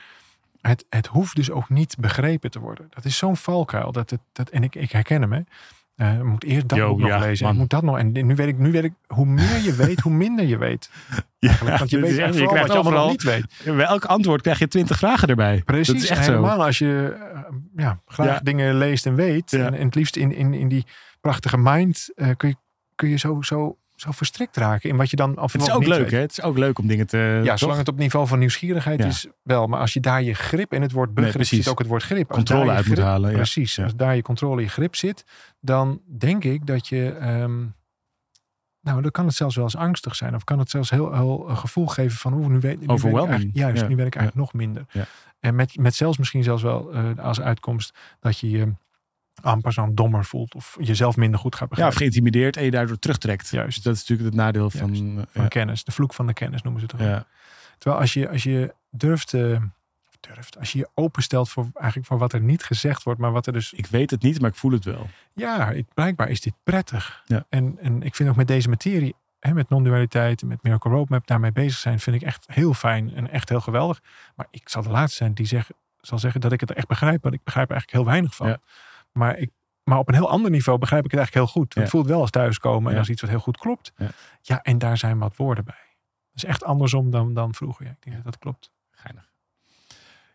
Het, 0.62 0.86
het 0.90 1.08
hoeft 1.08 1.36
dus 1.36 1.52
ook 1.52 1.70
niet 1.70 1.96
begrepen 2.00 2.52
te 2.52 2.60
worden. 2.60 2.88
Dat 2.90 3.06
is 3.06 3.18
zo'n 3.18 3.38
valkuil. 3.38 3.92
Dat 3.92 4.10
het, 4.10 4.20
dat, 4.32 4.50
en 4.50 4.64
ik, 4.64 4.76
ik 4.76 4.92
herken 4.92 5.22
hem. 5.22 5.34
Hè. 5.34 5.42
Eh, 5.98 6.14
ik 6.18 6.24
moet 6.24 6.44
eerst 6.44 6.68
dat 6.68 6.78
Yo, 6.78 6.90
boek 6.90 7.00
nog 7.00 7.10
ja, 7.10 7.20
lezen. 7.20 7.46
man. 7.46 7.54
Ik 7.54 7.60
moet 7.60 7.70
dat 7.70 7.84
nog. 7.84 7.98
En 7.98 8.12
nu 8.12 8.36
weet 8.36 8.48
ik, 8.48 8.58
nu 8.58 8.72
weet 8.72 8.84
ik, 8.84 8.94
hoe 9.08 9.26
meer 9.26 9.62
je 9.64 9.76
weet, 9.76 10.00
hoe 10.00 10.12
minder 10.12 10.46
je 10.46 10.58
weet. 10.58 10.90
Ja, 11.40 11.58
Want 11.78 11.90
je 11.90 11.98
dit 12.00 12.10
weet 12.10 12.18
echt- 12.20 12.38
je 12.38 12.46
krijgt 12.48 12.68
wat 12.68 12.78
je 12.78 12.84
allemaal 12.84 13.10
niet 13.10 13.24
weet. 13.24 13.46
bij 13.64 13.86
elk 13.86 14.06
antwoord 14.06 14.42
krijg 14.42 14.60
je 14.60 14.68
twintig 14.68 14.98
vragen 14.98 15.28
erbij. 15.28 15.62
Precies, 15.66 15.88
Dat 15.88 15.96
is 16.04 16.10
echt 16.10 16.20
en 16.20 16.26
zo. 16.26 16.32
helemaal 16.32 16.64
als 16.66 16.78
je 16.78 17.18
eh, 17.34 17.42
ja, 17.76 18.00
graag 18.08 18.28
Ja. 18.28 18.40
dingen 18.44 18.78
leest 18.78 19.06
en 19.06 19.16
weet. 19.16 19.54
En, 19.54 19.74
en 19.74 19.86
het 19.86 19.96
liefst 19.96 20.16
in, 20.16 20.36
in, 20.36 20.54
in 20.54 20.68
die 20.68 20.86
prachtige 21.22 21.58
mind 21.58 22.10
eh, 22.16 22.30
kun 22.38 22.50
je, 22.50 22.56
kun 22.96 23.10
je 23.10 23.18
zo, 23.18 23.42
zo, 23.42 23.78
zo 23.96 24.12
verstrikt 24.12 24.58
raken 24.58 24.90
in 24.90 24.96
wat 24.96 25.10
je 25.10 25.16
dan 25.16 25.36
en 25.36 25.42
Het 25.42 25.62
is 25.62 25.72
ook 25.72 25.86
leuk, 25.88 26.00
weet. 26.02 26.12
hè? 26.12 26.18
Het 26.20 26.32
is 26.32 26.42
ook 26.42 26.58
leuk 26.58 26.80
om 26.80 26.88
dingen 26.88 27.08
te. 27.08 27.42
Ja, 27.44 27.58
zolang 27.58 27.78
het 27.80 27.88
op 27.88 27.98
niveau 27.98 28.28
van 28.28 28.40
nieuwsgierigheid 28.40 29.06
is, 29.06 29.28
wel. 29.44 29.68
Maar 29.68 29.80
als 29.80 29.94
je 29.94 30.00
daar 30.00 30.24
je 30.24 30.34
grip 30.34 30.74
in 30.74 30.82
het 30.82 30.92
woord 30.92 31.06
Nee, 31.08 31.16
begrip 31.16 31.34
precies. 31.36 31.58
zit 31.64 31.68
ook 31.68 31.80
het 31.80 31.88
woord 31.88 32.04
grip. 32.04 32.30
Controle 32.30 32.72
uit 32.72 32.88
moet 32.88 32.98
halen. 33.00 33.32
Precies. 33.34 33.80
Als 33.80 33.96
daar 33.96 34.16
je 34.16 34.22
controle, 34.22 34.62
je 34.62 34.70
grip 34.70 34.96
zit, 34.96 35.24
dan 35.68 36.02
denk 36.18 36.44
ik 36.44 36.66
dat 36.66 36.88
je. 36.88 37.12
ehm, 37.12 37.66
nou, 38.82 39.02
dan 39.02 39.12
kan 39.12 39.26
het 39.26 39.36
zelfs 39.36 39.56
wel 39.56 39.64
eens 39.64 39.76
angstig 39.76 40.16
zijn. 40.16 40.36
Of 40.36 40.44
kan 40.44 40.60
het 40.60 40.70
zelfs 40.70 40.90
heel, 40.90 41.14
heel 41.14 41.50
een 41.50 41.58
gevoel 41.58 41.88
geven 41.88 42.18
van, 42.18 42.34
oeh, 42.34 42.48
nu 42.48 42.60
weet, 42.60 42.80
nu 42.80 42.86
weet 42.88 43.44
ik 43.44 43.50
juist, 43.54 43.82
Ja. 43.82 43.88
nu 43.88 43.96
weet 43.96 44.06
ik 44.08 44.16
eigenlijk 44.16 44.36
nog 44.36 44.54
minder. 44.54 44.86
Ja. 44.92 45.06
En 45.40 45.56
met, 45.56 45.78
met 45.78 45.96
zelfs 45.96 46.18
misschien 46.18 46.44
zelfs 46.44 46.64
wel 46.64 46.94
eh, 46.94 47.18
als 47.18 47.42
uitkomst 47.42 47.98
dat 48.20 48.40
je 48.40 48.50
je 48.50 48.74
amper 49.42 49.74
zo'n 49.74 49.96
dommer 49.96 50.26
voelt. 50.26 50.56
Of 50.56 50.78
jezelf 50.80 51.16
minder 51.18 51.40
goed 51.40 51.56
gaat 51.56 51.60
Ja, 51.62 51.66
of 51.68 51.70
begrijpen. 51.72 51.98
geïntimideerd 51.98 52.58
en 52.58 52.64
je 52.64 52.72
daardoor 52.72 53.00
terugtrekt. 53.00 53.50
Juist. 53.50 53.84
Dat 53.84 53.94
is 53.96 54.00
natuurlijk 54.00 54.30
het 54.30 54.38
nadeel 54.38 54.70
van. 54.70 54.94
Eh, 54.94 55.24
van 55.32 55.42
ja. 55.44 55.48
kennis. 55.48 55.84
De 55.84 55.92
vloek 55.92 56.14
van 56.14 56.28
de 56.28 56.34
kennis 56.34 56.62
noemen 56.62 56.82
ze 56.82 56.88
het 56.88 56.98
toch. 56.98 57.08
Ja. 57.08 57.26
Terwijl 57.78 58.02
als 58.02 58.14
je, 58.14 58.30
als 58.30 58.44
je 58.44 58.74
durft, 58.90 59.34
eh, 59.34 59.62
durft, 60.34 60.60
als 60.60 60.72
je 60.72 60.78
je 60.78 60.90
openstelt 60.94 61.50
voor 61.50 61.68
eigenlijk 61.74 62.08
voor 62.08 62.18
wat 62.18 62.34
er 62.34 62.42
niet 62.42 62.64
gezegd 62.64 63.04
wordt, 63.04 63.20
maar 63.20 63.32
wat 63.32 63.48
er 63.48 63.54
dus, 63.54 63.74
Ik 63.74 63.86
weet 63.86 64.12
het 64.12 64.22
niet, 64.22 64.42
maar 64.42 64.50
ik 64.50 64.56
voel 64.56 64.72
het 64.72 64.84
wel. 64.86 65.08
ja, 65.34 65.74
blijkbaar 65.94 66.30
is 66.30 66.42
dit 66.42 66.54
prettig. 66.64 67.24
Ja. 67.26 67.46
En, 67.50 67.78
en 67.82 68.02
ik 68.04 68.16
vind 68.16 68.30
ook 68.30 68.36
met 68.36 68.48
deze 68.48 68.70
materie, 68.70 69.16
hè, 69.40 69.54
met 69.54 69.70
non-dualiteit 69.70 70.44
met 70.44 70.64
Miracle 70.64 70.92
Roadmap 70.92 71.28
daarmee 71.28 71.52
bezig 71.52 71.80
zijn, 71.80 72.00
vind 72.00 72.16
ik 72.16 72.22
echt 72.22 72.46
heel 72.52 72.74
fijn 72.74 73.16
en 73.16 73.30
echt 73.30 73.50
heel 73.50 73.62
geweldig. 73.62 74.02
Maar 74.36 74.48
ik 74.50 74.70
zal 74.70 74.82
de 74.82 74.90
laatste 74.90 75.18
zijn 75.18 75.34
die 75.34 75.46
zeg, 75.46 75.70
zal 76.02 76.20
zeggen 76.20 76.42
dat 76.42 76.52
ik 76.52 76.60
het 76.60 76.74
echt 76.74 76.88
begrijp, 76.88 77.22
want 77.24 77.36
ik 77.36 77.44
begrijp 77.44 77.70
er 77.70 77.76
eigenlijk 77.76 78.04
heel 78.04 78.12
weinig 78.14 78.36
van. 78.36 78.48
Ja. 78.48 78.58
Maar 79.12 79.38
ik 79.38 79.52
maar 79.84 79.98
op 79.98 80.08
een 80.08 80.14
heel 80.14 80.30
ander 80.30 80.52
niveau 80.52 80.80
begrijp 80.80 81.06
ik 81.06 81.12
het 81.12 81.20
eigenlijk 81.20 81.48
heel 81.52 81.62
goed. 81.62 81.74
Ja. 81.74 81.82
Het 81.82 81.90
voelt 81.90 82.08
wel 82.08 82.22
als 82.22 82.30
thuiskomen 82.30 82.86
en 82.88 82.94
Ja. 82.94 83.00
als 83.00 83.10
iets 83.10 83.22
wat 83.22 83.30
heel 83.30 83.40
goed 83.40 83.58
klopt. 83.58 83.92
Ja. 83.98 84.08
ja, 84.42 84.62
en 84.62 84.78
daar 84.78 84.98
zijn 84.98 85.18
wat 85.18 85.36
woorden 85.36 85.64
bij. 85.66 85.76
Dat 86.32 86.44
is 86.44 86.44
echt 86.44 86.64
andersom 86.64 87.12
dan, 87.12 87.34
dan 87.34 87.54
vroeger. 87.54 87.86
Ja, 87.86 87.92
ik 87.92 87.98
denk 88.04 88.16
dat 88.16 88.26
dat 88.26 88.38
klopt. 88.38 88.72
Geinig. 88.92 89.27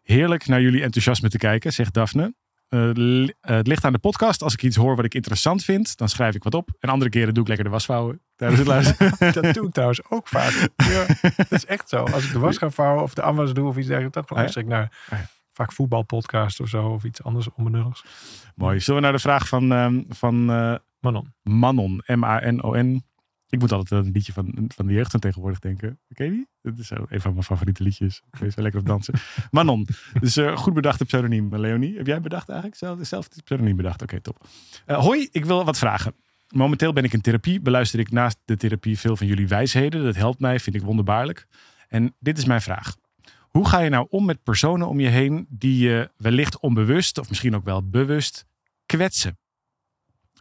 Heerlijk 0.03 0.47
naar 0.47 0.61
jullie 0.61 0.83
enthousiasme 0.83 1.29
te 1.29 1.39
kijken, 1.39 1.73
zegt 1.73 1.95
Daphne. 1.95 2.35
Eh, 2.69 2.91
eh, 3.23 3.29
het 3.41 3.67
ligt 3.67 3.85
aan 3.85 3.93
de 3.93 3.99
podcast. 3.99 4.43
Als 4.43 4.53
ik 4.53 4.63
iets 4.63 4.77
hoor 4.77 4.97
wat 4.97 5.05
ik 5.05 5.15
interessant 5.15 5.65
vind, 5.65 5.97
dan 5.97 6.09
schrijf 6.09 6.35
ik 6.35 6.43
wat 6.43 6.55
op. 6.55 6.69
En 6.81 6.89
andere 6.89 7.11
keren 7.11 7.35
doe 7.35 7.43
ik 7.43 7.49
lekker 7.49 7.67
de 7.67 7.73
wasvouwen 7.73 8.21
tijdens 8.37 8.61
het 8.61 8.69
luisteren. 8.69 9.13
Dat 9.43 9.55
doe 9.55 9.67
ik 9.67 9.73
trouwens 9.73 10.11
ook 10.11 10.29
vaak. 10.29 10.69
Ja, 10.77 11.07
dat 11.37 11.53
is 11.53 11.67
echt 11.67 11.89
zo. 11.89 11.97
Als 12.05 12.25
ik 12.25 12.33
de 12.33 12.39
was 12.39 12.59
ga 12.59 12.71
vouwen 12.71 13.03
of 13.03 13.15
de 13.15 13.23
afwas 13.23 13.53
doe 13.53 13.69
of 13.69 13.77
iets 13.77 13.87
dergelijks, 13.87 14.15
dan 14.15 14.25
ja? 14.29 14.35
luister 14.35 14.63
ik 14.63 14.69
naar 14.69 14.93
Ah 15.09 15.19
vaak 15.53 15.73
voetbalpodcast 15.73 16.61
of 16.61 16.69
zo 16.69 16.89
of 16.89 17.05
iets 17.05 17.23
anders 17.23 17.49
onbenulligs. 17.55 18.05
Mooi. 18.55 18.81
Zullen 18.81 19.01
we 19.01 19.07
naar 19.07 19.17
de 19.17 19.23
vraag 19.23 19.49
van, 19.49 19.73
ehm, 19.73 20.03
van 20.09 20.51
eh, 20.51 20.75
Manon. 21.01 21.35
Manon, 21.43 22.03
M-A-N-O-N. 22.07 23.05
Ik 23.53 23.61
moet 23.61 23.73
altijd 23.73 24.01
aan 24.01 24.07
een 24.07 24.13
liedje 24.13 24.33
van, 24.33 24.71
van 24.75 24.87
de 24.87 24.93
jeugd 24.93 25.11
van 25.11 25.21
tegenwoordig 25.21 25.59
denken. 25.59 25.99
Ken 26.15 26.27
je 26.27 26.33
die? 26.33 26.49
Dat 26.63 26.79
is 26.79 26.87
zo 26.87 27.07
een 27.09 27.21
van 27.21 27.33
mijn 27.33 27.45
favoriete 27.45 27.83
liedjes. 27.83 28.23
Ik 28.31 28.39
weet 28.39 28.53
zo 28.53 28.63
lekker 28.63 28.81
op 28.81 28.87
dansen. 28.87 29.15
Manon. 29.51 29.87
Dus 30.21 30.37
eh, 30.37 30.57
goed 30.57 30.75
bedachte 30.75 31.05
pseudoniem. 31.05 31.57
Leonie, 31.57 31.97
heb 31.97 32.07
jij 32.07 32.21
bedacht 32.21 32.49
eigenlijk? 32.49 32.79
Zelf, 32.79 32.99
zelf 33.03 33.29
het 33.29 33.45
pseudoniem 33.45 33.77
bedacht. 33.77 34.03
Oké, 34.03 34.21
top. 34.21 34.47
Eh, 34.87 34.99
hoi, 34.99 35.29
ik 35.31 35.45
wil 35.45 35.65
wat 35.65 35.79
vragen. 35.79 36.15
Momenteel 36.49 36.93
ben 36.93 37.05
ik 37.05 37.13
in 37.13 37.21
therapie. 37.21 37.61
Beluister 37.61 37.99
ik 37.99 38.11
naast 38.11 38.39
de 38.45 38.57
therapie 38.57 38.99
veel 38.99 39.17
van 39.17 39.27
jullie 39.27 39.49
wijsheden. 39.49 40.05
Dat 40.05 40.17
helpt 40.17 40.41
mij, 40.41 40.61
vind 40.61 40.77
ik 40.77 40.83
wonderbaarlijk. 40.83 41.47
En 41.89 42.15
dit 42.19 42.39
is 42.39 42.45
mijn 42.45 42.63
vraag. 42.63 42.97
Hoe 43.51 43.69
ga 43.69 43.81
je 43.81 43.91
nou 43.91 44.07
om 44.11 44.25
met 44.25 44.43
personen 44.43 44.89
om 44.89 45.01
je 45.01 45.09
heen 45.09 45.47
die 45.49 45.79
je 45.79 46.11
wellicht 46.17 46.59
onbewust 46.59 47.19
of 47.19 47.29
misschien 47.29 47.55
ook 47.55 47.65
wel 47.65 47.89
bewust 47.89 48.47
kwetsen? 48.87 49.39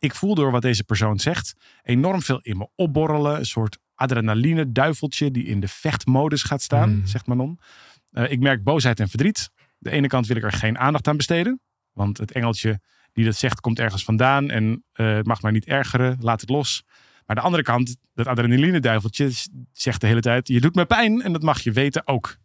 Ik 0.02 0.16
voel 0.16 0.36
door 0.36 0.52
wat 0.52 0.62
deze 0.62 0.84
persoon 0.84 1.20
zegt 1.20 1.54
enorm 1.84 2.22
veel 2.22 2.40
in 2.42 2.58
me 2.58 2.68
opborrelen. 2.76 3.38
Een 3.38 3.46
soort 3.46 3.78
adrenaline 3.96 4.72
duiveltje 4.72 5.32
die 5.32 5.44
in 5.46 5.60
de 5.60 5.68
vechtmodus 5.68 6.44
gaat 6.44 6.62
staan, 6.62 6.90
Mm. 6.96 7.06
zegt 7.06 7.28
Manon. 7.28 7.60
Eh, 8.12 8.32
ik 8.32 8.40
merk 8.40 8.64
boosheid 8.64 9.00
en 9.00 9.10
verdriet. 9.10 9.50
De 9.78 9.92
ene 9.92 10.08
kant 10.08 10.28
wil 10.28 10.36
ik 10.36 10.44
er 10.44 10.52
geen 10.52 10.78
aandacht 10.78 11.08
aan 11.08 11.18
besteden. 11.18 11.62
Want 11.92 12.18
het 12.18 12.32
engeltje 12.32 12.80
die 13.14 13.26
dat 13.26 13.36
zegt 13.36 13.60
komt 13.60 13.80
ergens 13.80 14.04
vandaan. 14.04 14.50
En 14.50 14.84
het 14.94 15.26
mag 15.26 15.42
mij 15.42 15.52
niet 15.52 15.66
ergeren. 15.66 16.18
Laat 16.20 16.42
het 16.42 16.50
los. 16.50 16.84
Maar 17.26 17.36
de 17.36 17.42
andere 17.42 17.64
kant, 17.64 17.96
dat 18.14 18.28
adrenaline 18.28 18.80
duiveltje 18.80 19.32
zegt 19.72 20.02
de 20.02 20.08
hele 20.08 20.22
tijd. 20.22 20.48
Je 20.48 20.62
doet 20.62 20.76
me 20.76 20.86
pijn 20.86 21.22
en 21.22 21.32
dat 21.34 21.42
mag 21.42 21.62
je 21.62 21.72
weten 21.72 22.08
ook. 22.08 22.38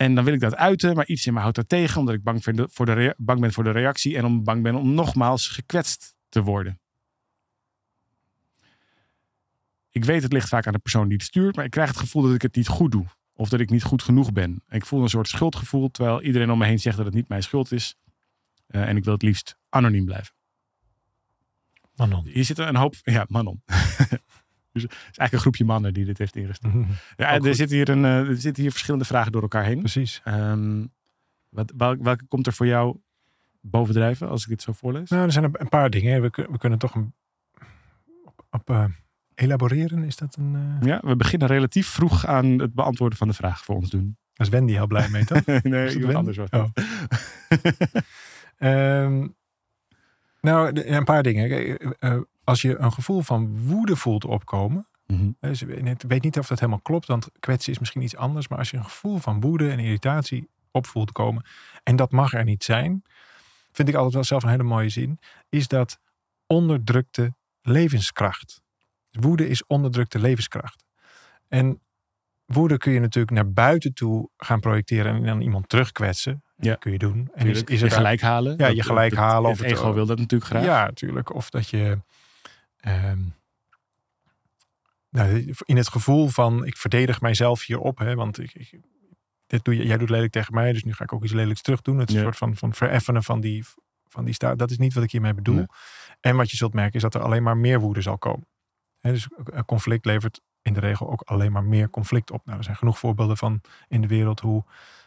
En 0.00 0.14
dan 0.14 0.24
wil 0.24 0.32
ik 0.34 0.40
dat 0.40 0.56
uiten, 0.56 0.94
maar 0.94 1.06
iets 1.06 1.26
in 1.26 1.34
me 1.34 1.40
houdt 1.40 1.56
dat 1.56 1.68
tegen. 1.68 2.00
Omdat 2.00 2.14
ik 2.14 2.22
bang, 2.22 2.42
vind 2.42 2.60
voor 2.72 2.86
de 2.86 3.14
bang 3.16 3.40
ben 3.40 3.52
voor 3.52 3.64
de 3.64 3.70
reactie. 3.70 4.16
En 4.16 4.24
om 4.24 4.44
bang 4.44 4.62
ben 4.62 4.74
om 4.74 4.94
nogmaals 4.94 5.48
gekwetst 5.48 6.14
te 6.28 6.42
worden. 6.42 6.80
Ik 9.90 10.04
weet 10.04 10.22
het 10.22 10.32
ligt 10.32 10.48
vaak 10.48 10.66
aan 10.66 10.72
de 10.72 10.78
persoon 10.78 11.08
die 11.08 11.16
het 11.16 11.26
stuurt. 11.26 11.56
Maar 11.56 11.64
ik 11.64 11.70
krijg 11.70 11.88
het 11.88 11.98
gevoel 11.98 12.22
dat 12.22 12.34
ik 12.34 12.42
het 12.42 12.56
niet 12.56 12.68
goed 12.68 12.92
doe. 12.92 13.06
Of 13.32 13.48
dat 13.48 13.60
ik 13.60 13.70
niet 13.70 13.82
goed 13.82 14.02
genoeg 14.02 14.32
ben. 14.32 14.62
Ik 14.68 14.86
voel 14.86 15.02
een 15.02 15.08
soort 15.08 15.28
schuldgevoel. 15.28 15.90
Terwijl 15.90 16.22
iedereen 16.22 16.50
om 16.50 16.58
me 16.58 16.66
heen 16.66 16.80
zegt 16.80 16.96
dat 16.96 17.06
het 17.06 17.14
niet 17.14 17.28
mijn 17.28 17.42
schuld 17.42 17.72
is. 17.72 17.96
Eh, 18.66 18.88
en 18.88 18.96
ik 18.96 19.04
wil 19.04 19.12
het 19.12 19.22
liefst 19.22 19.56
anoniem 19.68 20.04
blijven. 20.04 20.34
Manon. 21.94 22.26
Hier 22.26 22.44
zitten 22.44 22.68
een 22.68 22.76
hoop. 22.76 22.94
Ja, 23.02 23.24
Manon. 23.28 23.62
dus 24.72 24.82
het 24.82 24.92
is 24.92 24.98
eigenlijk 25.00 25.32
een 25.32 25.38
groepje 25.38 25.64
mannen 25.64 25.94
die 25.94 26.04
dit 26.04 26.18
heeft 26.18 26.36
ingestuurd. 26.36 26.74
Ja, 27.16 27.34
Ook 27.36 27.46
er 27.46 27.54
zitten, 27.54 27.76
hier 27.76 27.88
een, 27.88 28.04
eh, 28.04 28.28
er 28.28 28.36
zitten 28.36 28.62
hier 28.62 28.70
verschillende 28.72 29.04
vragen 29.04 29.32
door 29.32 29.42
elkaar 29.42 29.64
heen. 29.64 29.78
Precies. 29.78 30.20
Ehm, 30.24 30.84
wat, 31.48 31.72
welke, 31.76 32.02
welke 32.02 32.24
komt 32.26 32.46
er 32.46 32.52
voor 32.52 32.66
jou 32.66 32.96
bovendrijven 33.60 34.28
als 34.28 34.42
ik 34.42 34.48
dit 34.48 34.62
zo 34.62 34.72
voorlees? 34.72 35.10
Nou, 35.10 35.24
er 35.24 35.32
zijn 35.32 35.44
een- 35.44 35.68
paar 35.68 35.90
dingen. 35.90 36.22
We, 36.22 36.30
kun- 36.30 36.50
we 36.50 36.58
kunnen 36.58 36.78
toch 36.78 36.94
een, 36.94 37.14
op, 38.24 38.44
op 38.50 38.70
eh, 38.70 38.84
elaboreren. 39.34 40.04
Is 40.04 40.16
dat 40.16 40.36
een... 40.36 40.78
eh, 40.80 40.86
Ja, 40.86 41.00
we 41.04 41.16
beginnen 41.16 41.48
relatief 41.48 41.88
vroeg 41.88 42.26
aan 42.26 42.46
het 42.46 42.74
beantwoorden 42.74 43.18
van 43.18 43.28
de 43.28 43.34
vraag 43.34 43.64
voor 43.64 43.74
ons 43.76 43.90
doen. 43.90 44.16
Daar 44.34 44.46
is 44.46 44.52
Wendy 44.52 44.72
heel 44.72 44.86
blij 44.86 45.08
mee, 45.08 45.24
toch? 45.24 45.44
nee, 45.62 45.94
iemand 45.94 46.14
anders 46.14 46.36
was 46.36 46.48
Oh. 46.50 46.64
Ehm, 48.56 49.26
nou, 50.40 50.80
een 50.84 51.04
paar 51.04 51.22
dingen. 51.22 51.76
Als 52.50 52.62
je 52.62 52.78
een 52.78 52.92
gevoel 52.92 53.20
van 53.20 53.58
woede 53.66 53.96
voelt 53.96 54.24
opkomen. 54.24 54.84
Hè, 55.40 55.54
ze 55.54 55.66
weet 55.66 55.82
niet- 55.82 56.04
weet 56.08 56.22
niet 56.22 56.38
of 56.38 56.46
dat 56.46 56.58
helemaal 56.58 56.80
klopt, 56.80 57.06
want 57.06 57.28
kwetsen 57.40 57.72
is 57.72 57.78
misschien 57.78 58.02
iets 58.02 58.16
anders. 58.16 58.48
Maar 58.48 58.58
als 58.58 58.70
je 58.70 58.76
een 58.76 58.84
gevoel 58.84 59.18
van 59.18 59.40
woede 59.40 59.70
en 59.70 59.78
irritatie 59.78 60.48
op 60.70 60.86
voelt 60.86 61.12
komen. 61.12 61.44
En 61.82 61.96
dat 61.96 62.10
mag 62.12 62.32
er 62.34 62.44
niet 62.44 62.64
zijn. 62.64 63.02
Vind 63.72 63.88
ik 63.88 63.94
altijd 63.94 64.14
wel 64.14 64.24
zelf 64.24 64.42
een 64.42 64.48
hele 64.48 64.62
mooie 64.62 64.88
zin. 64.88 65.18
Is 65.48 65.68
dat 65.68 65.98
onderdrukte 66.46 67.34
levenskracht. 67.62 68.62
Woede 69.10 69.48
is 69.48 69.66
onderdrukte 69.66 70.18
levenskracht. 70.18 70.84
En 71.48 71.80
woede 72.44 72.76
kun 72.78 72.92
je 72.92 73.00
natuurlijk 73.00 73.34
naar 73.34 73.52
buiten 73.52 73.94
toe 73.94 74.28
gaan 74.36 74.60
projecteren 74.60 75.14
en 75.14 75.22
dan 75.24 75.40
iemand 75.40 75.68
terugkwetsen. 75.68 76.42
Ja. 76.56 76.70
Dat 76.70 76.78
kun 76.78 76.92
je 76.92 76.98
doen. 76.98 77.28
En 77.34 77.46
is, 77.46 77.62
is 77.64 77.78
je 77.80 77.84
er 77.86 77.90
gelijk 77.92 78.20
halen. 78.20 78.54
Ja, 78.56 78.66
je 78.66 78.82
gelijk 78.82 79.14
halen 79.14 79.50
Het, 79.50 79.58
of 79.58 79.64
het 79.64 79.70
het- 79.70 79.78
ego 79.80 79.92
wil 79.92 80.06
dat 80.06 80.18
natuurlijk 80.18 80.50
graag. 80.50 80.64
Ja, 80.64 80.84
natuurlijk. 80.84 81.34
Of 81.34 81.50
dat 81.50 81.68
je 81.68 81.98
ehm, 82.80 83.20
nou, 85.08 85.54
in 85.64 85.76
het 85.76 85.88
gevoel 85.88 86.28
van 86.28 86.64
ik 86.64 86.76
verdedig 86.76 87.20
mijzelf 87.20 87.64
hierop, 87.66 87.98
hè, 87.98 88.14
want 88.14 88.38
ik, 88.40 88.54
ik- 88.54 88.80
dit 89.46 89.64
doe 89.64 89.76
jij 89.86 89.96
doet 89.96 90.10
lelijk 90.10 90.32
tegen 90.32 90.54
mij, 90.54 90.72
dus 90.72 90.84
nu 90.84 90.92
ga 90.92 91.04
ik 91.04 91.12
ook 91.12 91.24
iets 91.24 91.32
lelijks 91.32 91.62
terug 91.62 91.82
doen. 91.82 91.98
Het 91.98 92.08
is 92.08 92.14
Ja. 92.14 92.20
een 92.20 92.26
soort 92.26 92.38
van, 92.38 92.56
van 92.56 92.74
vereffenen 92.74 93.22
van 93.22 93.40
die, 93.40 93.64
van 94.08 94.24
die 94.24 94.34
staat. 94.34 94.58
Dat 94.58 94.70
is 94.70 94.78
niet 94.78 94.94
wat 94.94 95.04
ik 95.04 95.10
hiermee 95.10 95.34
bedoel. 95.34 95.54
Nee. 95.54 95.66
En 96.20 96.36
wat 96.36 96.50
je 96.50 96.56
zult 96.56 96.74
merken 96.74 96.94
is 96.94 97.02
dat 97.02 97.14
er 97.14 97.20
alleen 97.22 97.42
maar 97.42 97.56
meer 97.56 97.80
woede 97.80 98.00
zal 98.00 98.18
komen. 98.18 98.46
Hè, 99.00 99.12
dus 99.12 99.28
een 99.44 99.64
conflict 99.64 100.04
levert 100.04 100.40
in 100.62 100.72
de 100.72 100.80
regel 100.80 101.10
ook 101.10 101.20
alleen 101.22 101.52
maar 101.52 101.64
meer 101.64 101.90
conflict 101.90 102.30
op. 102.30 102.44
Nou, 102.44 102.58
er 102.58 102.64
zijn 102.64 102.76
genoeg 102.76 102.98
voorbeelden 102.98 103.36
van 103.36 103.60
in 103.88 104.00
de 104.00 104.06
wereld 104.06 104.40
hoe 104.40 104.64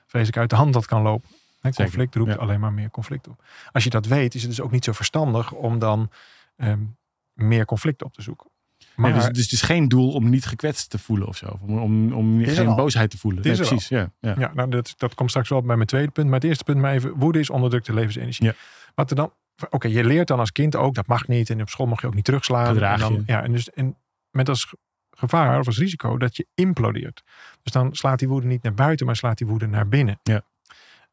vreselijk 0.08 0.38
uit 0.38 0.50
de 0.50 0.56
hand 0.56 0.74
dat 0.74 0.86
kan 0.86 1.02
lopen. 1.02 1.30
Hè, 1.30 1.38
Zeker, 1.72 1.84
conflict 1.84 2.16
roept 2.16 2.30
ja. 2.34 2.36
alleen 2.38 2.60
maar 2.60 2.74
meer 2.74 2.90
conflict 2.90 3.28
op. 3.28 3.44
Als 3.72 3.84
je 3.84 3.90
dat 3.90 4.06
weet, 4.06 4.36
is 4.36 4.42
het 4.42 4.50
dus 4.50 4.62
ook 4.62 4.72
niet 4.72 4.84
zo 4.84 4.92
verstandig 4.92 5.52
om 5.52 5.80
dan 5.80 6.10
ehm, 6.56 6.84
meer 7.44 7.66
conflict 7.66 8.04
op 8.04 8.14
te 8.14 8.22
zoeken. 8.22 8.52
Maar 8.96 9.12
Nee, 9.12 9.20
dus, 9.20 9.30
dus 9.30 9.44
het 9.44 9.52
is 9.52 9.62
geen 9.62 9.88
doel 9.88 10.12
om 10.12 10.30
niet 10.30 10.46
gekwetst 10.46 10.90
te 10.90 11.00
voelen 11.00 11.28
of 11.28 11.38
zo. 11.38 11.60
Om, 11.62 11.80
om, 11.80 12.14
om 12.14 12.44
geen 12.44 12.68
al. 12.68 12.76
boosheid 12.76 13.10
te 13.10 13.18
voelen. 13.18 13.42
Precies, 13.42 13.88
ja. 13.88 14.12
ja. 14.20 14.36
ja, 14.38 14.52
nou, 14.54 14.70
dat, 14.70 14.94
dat 14.98 15.14
komt 15.14 15.30
straks 15.30 15.50
wel 15.50 15.62
bij 15.62 15.76
mijn 15.76 15.88
tweede 15.88 16.12
punt. 16.12 16.26
Maar 16.26 16.36
het 16.40 16.44
eerste 16.44 16.64
punt, 16.64 16.78
maar 16.78 16.94
even, 16.94 17.14
woede 17.14 17.40
is 17.40 17.50
onderdrukte 17.50 17.94
levensenergie. 17.94 18.46
Ja. 18.46 18.54
Wat 18.96 19.10
er 19.10 19.16
dan, 19.16 19.34
oké, 19.70 19.88
je 19.88 20.04
leert 20.04 20.28
dan 20.28 20.40
als 20.40 20.52
kind 20.52 20.76
ook, 20.76 20.94
dat 20.94 21.08
mag 21.08 21.28
niet. 21.28 21.50
En 21.50 21.62
op 21.62 21.70
school 21.70 21.86
mag 21.86 22.02
je 22.02 22.08
ook 22.08 22.14
niet 22.14 22.26
terugslaan. 22.26 22.82
En 22.82 23.00
dan. 23.00 23.24
Ja, 23.26 23.44
en, 23.44 23.52
dus, 23.52 23.70
en 23.70 23.98
met 24.32 24.50
als 24.50 24.64
ge- 24.64 24.78
gevaar 25.12 25.60
of 25.60 25.66
als 25.66 25.78
risico 25.78 26.18
dat 26.18 26.36
je 26.36 26.48
implodeert. 26.56 27.24
Dus 27.64 27.72
dan 27.74 27.96
slaat 27.96 28.20
die 28.20 28.28
woede 28.28 28.48
niet 28.48 28.64
naar 28.64 28.74
buiten, 28.74 29.06
maar 29.06 29.16
slaat 29.16 29.38
die 29.38 29.48
woede 29.48 29.68
naar 29.68 29.88
binnen. 29.88 30.20
Ja. 30.24 30.42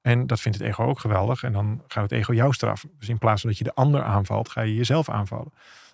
En 0.00 0.26
dat 0.26 0.40
vindt 0.40 0.58
het 0.58 0.66
ego 0.66 0.84
ook 0.84 0.99
geweldig. 0.99 1.42
En 1.42 1.52
dan 1.52 1.82
gaat 1.88 2.02
het 2.02 2.12
ego 2.12 2.32
jou 2.34 2.52
straffen. 2.52 2.90
Dus 2.99 3.08
in 3.08 3.18
plaats 3.18 3.40
van 3.40 3.50
dat 3.50 3.58
je 3.58 3.64
de 3.64 3.75
ander 3.75 4.02
aanvalt, 4.02 4.49
ga 4.49 4.60
je 4.60 4.75
jezelf 4.75 5.08
aanvallen. 5.08 5.52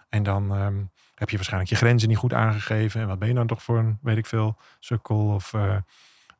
En 0.08 0.22
dan 0.22 0.54
ehm, 0.54 0.76
heb 1.14 1.30
je 1.30 1.36
waarschijnlijk 1.36 1.70
je 1.72 1.76
grenzen 1.76 2.08
niet 2.08 2.18
goed 2.18 2.32
aangegeven. 2.32 3.00
En 3.00 3.06
wat 3.06 3.18
ben 3.18 3.28
je 3.28 3.34
dan 3.34 3.46
toch 3.46 3.62
voor 3.62 3.78
een, 3.78 3.98
weet 4.02 4.16
ik 4.16 4.26
veel, 4.26 4.56
sukkel 4.80 5.26
of... 5.34 5.54
eh, 5.54 5.76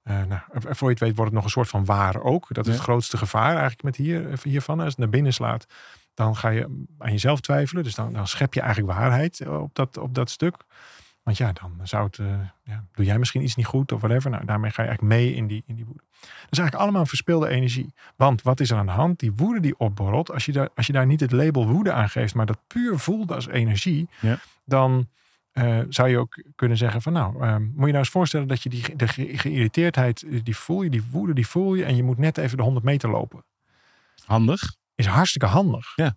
eh, 0.03 0.25
nou, 0.25 0.41
voor 0.53 0.89
je 0.89 0.95
het 0.95 1.01
weet 1.01 1.17
wordt 1.17 1.25
het 1.25 1.33
nog 1.33 1.45
een 1.45 1.51
soort 1.51 1.69
van 1.69 1.85
waar 1.85 2.23
ook. 2.23 2.47
Dat 2.49 2.65
is 2.67 2.71
Ja. 2.73 2.77
het 2.79 2.89
grootste 2.89 3.17
gevaar 3.17 3.51
eigenlijk 3.53 3.83
met 3.83 3.97
hier, 3.97 4.31
eh, 4.31 4.39
hiervan. 4.43 4.79
Als 4.79 4.89
het 4.89 4.99
naar 4.99 5.09
binnen 5.09 5.33
slaat, 5.33 5.67
dan 6.15 6.37
ga 6.37 6.49
je 6.49 6.85
aan 6.99 7.11
jezelf 7.11 7.41
twijfelen. 7.41 7.85
Dus 7.85 7.95
dan, 7.95 8.13
dan 8.13 8.29
schep 8.29 8.55
je 8.55 8.61
eigenlijk 8.61 8.99
waarheid 8.99 9.41
eh, 9.41 9.61
op 9.63 9.75
dat, 9.75 9.97
op 9.97 10.15
dat 10.15 10.31
stuk. 10.31 10.57
Want 11.27 11.39
ja, 11.39 11.53
dan 11.53 11.81
zou 11.83 12.05
het, 12.07 12.19
eh, 12.19 12.27
ja, 12.65 12.85
doe 12.95 13.05
jij 13.05 13.19
misschien 13.19 13.43
iets 13.43 13.55
niet 13.57 13.67
goed 13.67 13.93
of 13.93 14.01
whatever. 14.01 14.31
Nou, 14.31 14.45
daarmee 14.45 14.71
ga 14.71 14.83
je 14.83 14.89
eigenlijk 14.89 15.19
mee 15.19 15.35
in 15.35 15.47
die, 15.47 15.63
in 15.67 15.75
die 15.75 15.85
woede. 15.85 16.03
Dat 16.21 16.51
is 16.51 16.59
eigenlijk 16.59 16.75
allemaal 16.89 17.07
verspilde 17.07 17.49
energie. 17.49 17.95
Want 18.17 18.43
wat 18.43 18.61
is 18.61 18.71
er 18.71 18.77
aan 18.79 18.87
de 18.87 18.93
hand? 18.93 19.19
Die 19.19 19.33
woede 19.33 19.61
die 19.61 19.79
opborrelt, 19.79 20.31
als 20.33 20.45
je 20.45 20.53
daar, 20.53 20.69
als 20.75 20.87
je 20.87 20.93
daar 20.93 21.07
niet 21.07 21.21
het 21.21 21.33
label 21.33 21.67
woede 21.69 21.93
aan 21.93 22.09
geeft, 22.09 22.35
maar 22.35 22.47
dat 22.47 22.59
puur 22.67 22.99
voelt 22.99 23.33
als 23.33 23.47
energie, 23.49 24.09
Ja. 24.21 24.39
dan 24.65 25.09
eh, 25.53 25.79
zou 25.89 26.09
je 26.09 26.19
ook 26.19 26.43
kunnen 26.55 26.77
zeggen 26.77 27.03
van 27.03 27.13
nou, 27.13 27.43
ehm, 27.43 27.63
moet 27.63 27.75
je 27.75 27.81
nou 27.87 27.97
eens 27.97 28.09
voorstellen 28.09 28.47
dat 28.49 28.63
je 28.63 28.69
die 28.69 28.97
de 28.97 29.09
ge- 29.09 29.39
geïrriteerdheid, 29.39 30.23
eh, 30.23 30.41
die 30.43 30.57
voel 30.57 30.83
je, 30.83 30.91
die 30.91 31.03
woede, 31.11 31.35
die 31.35 31.47
voel 31.47 31.75
je 31.75 31.85
en 31.85 31.97
je 31.97 32.03
moet 32.03 32.19
net 32.19 32.39
even 32.39 32.57
de 32.57 32.63
100 32.63 32.85
meter 32.85 33.11
lopen. 33.11 33.45
Handig, 34.25 34.75
Is 34.95 35.07
hartstikke 35.07 35.47
handig. 35.47 35.93
Ja. 35.97 36.17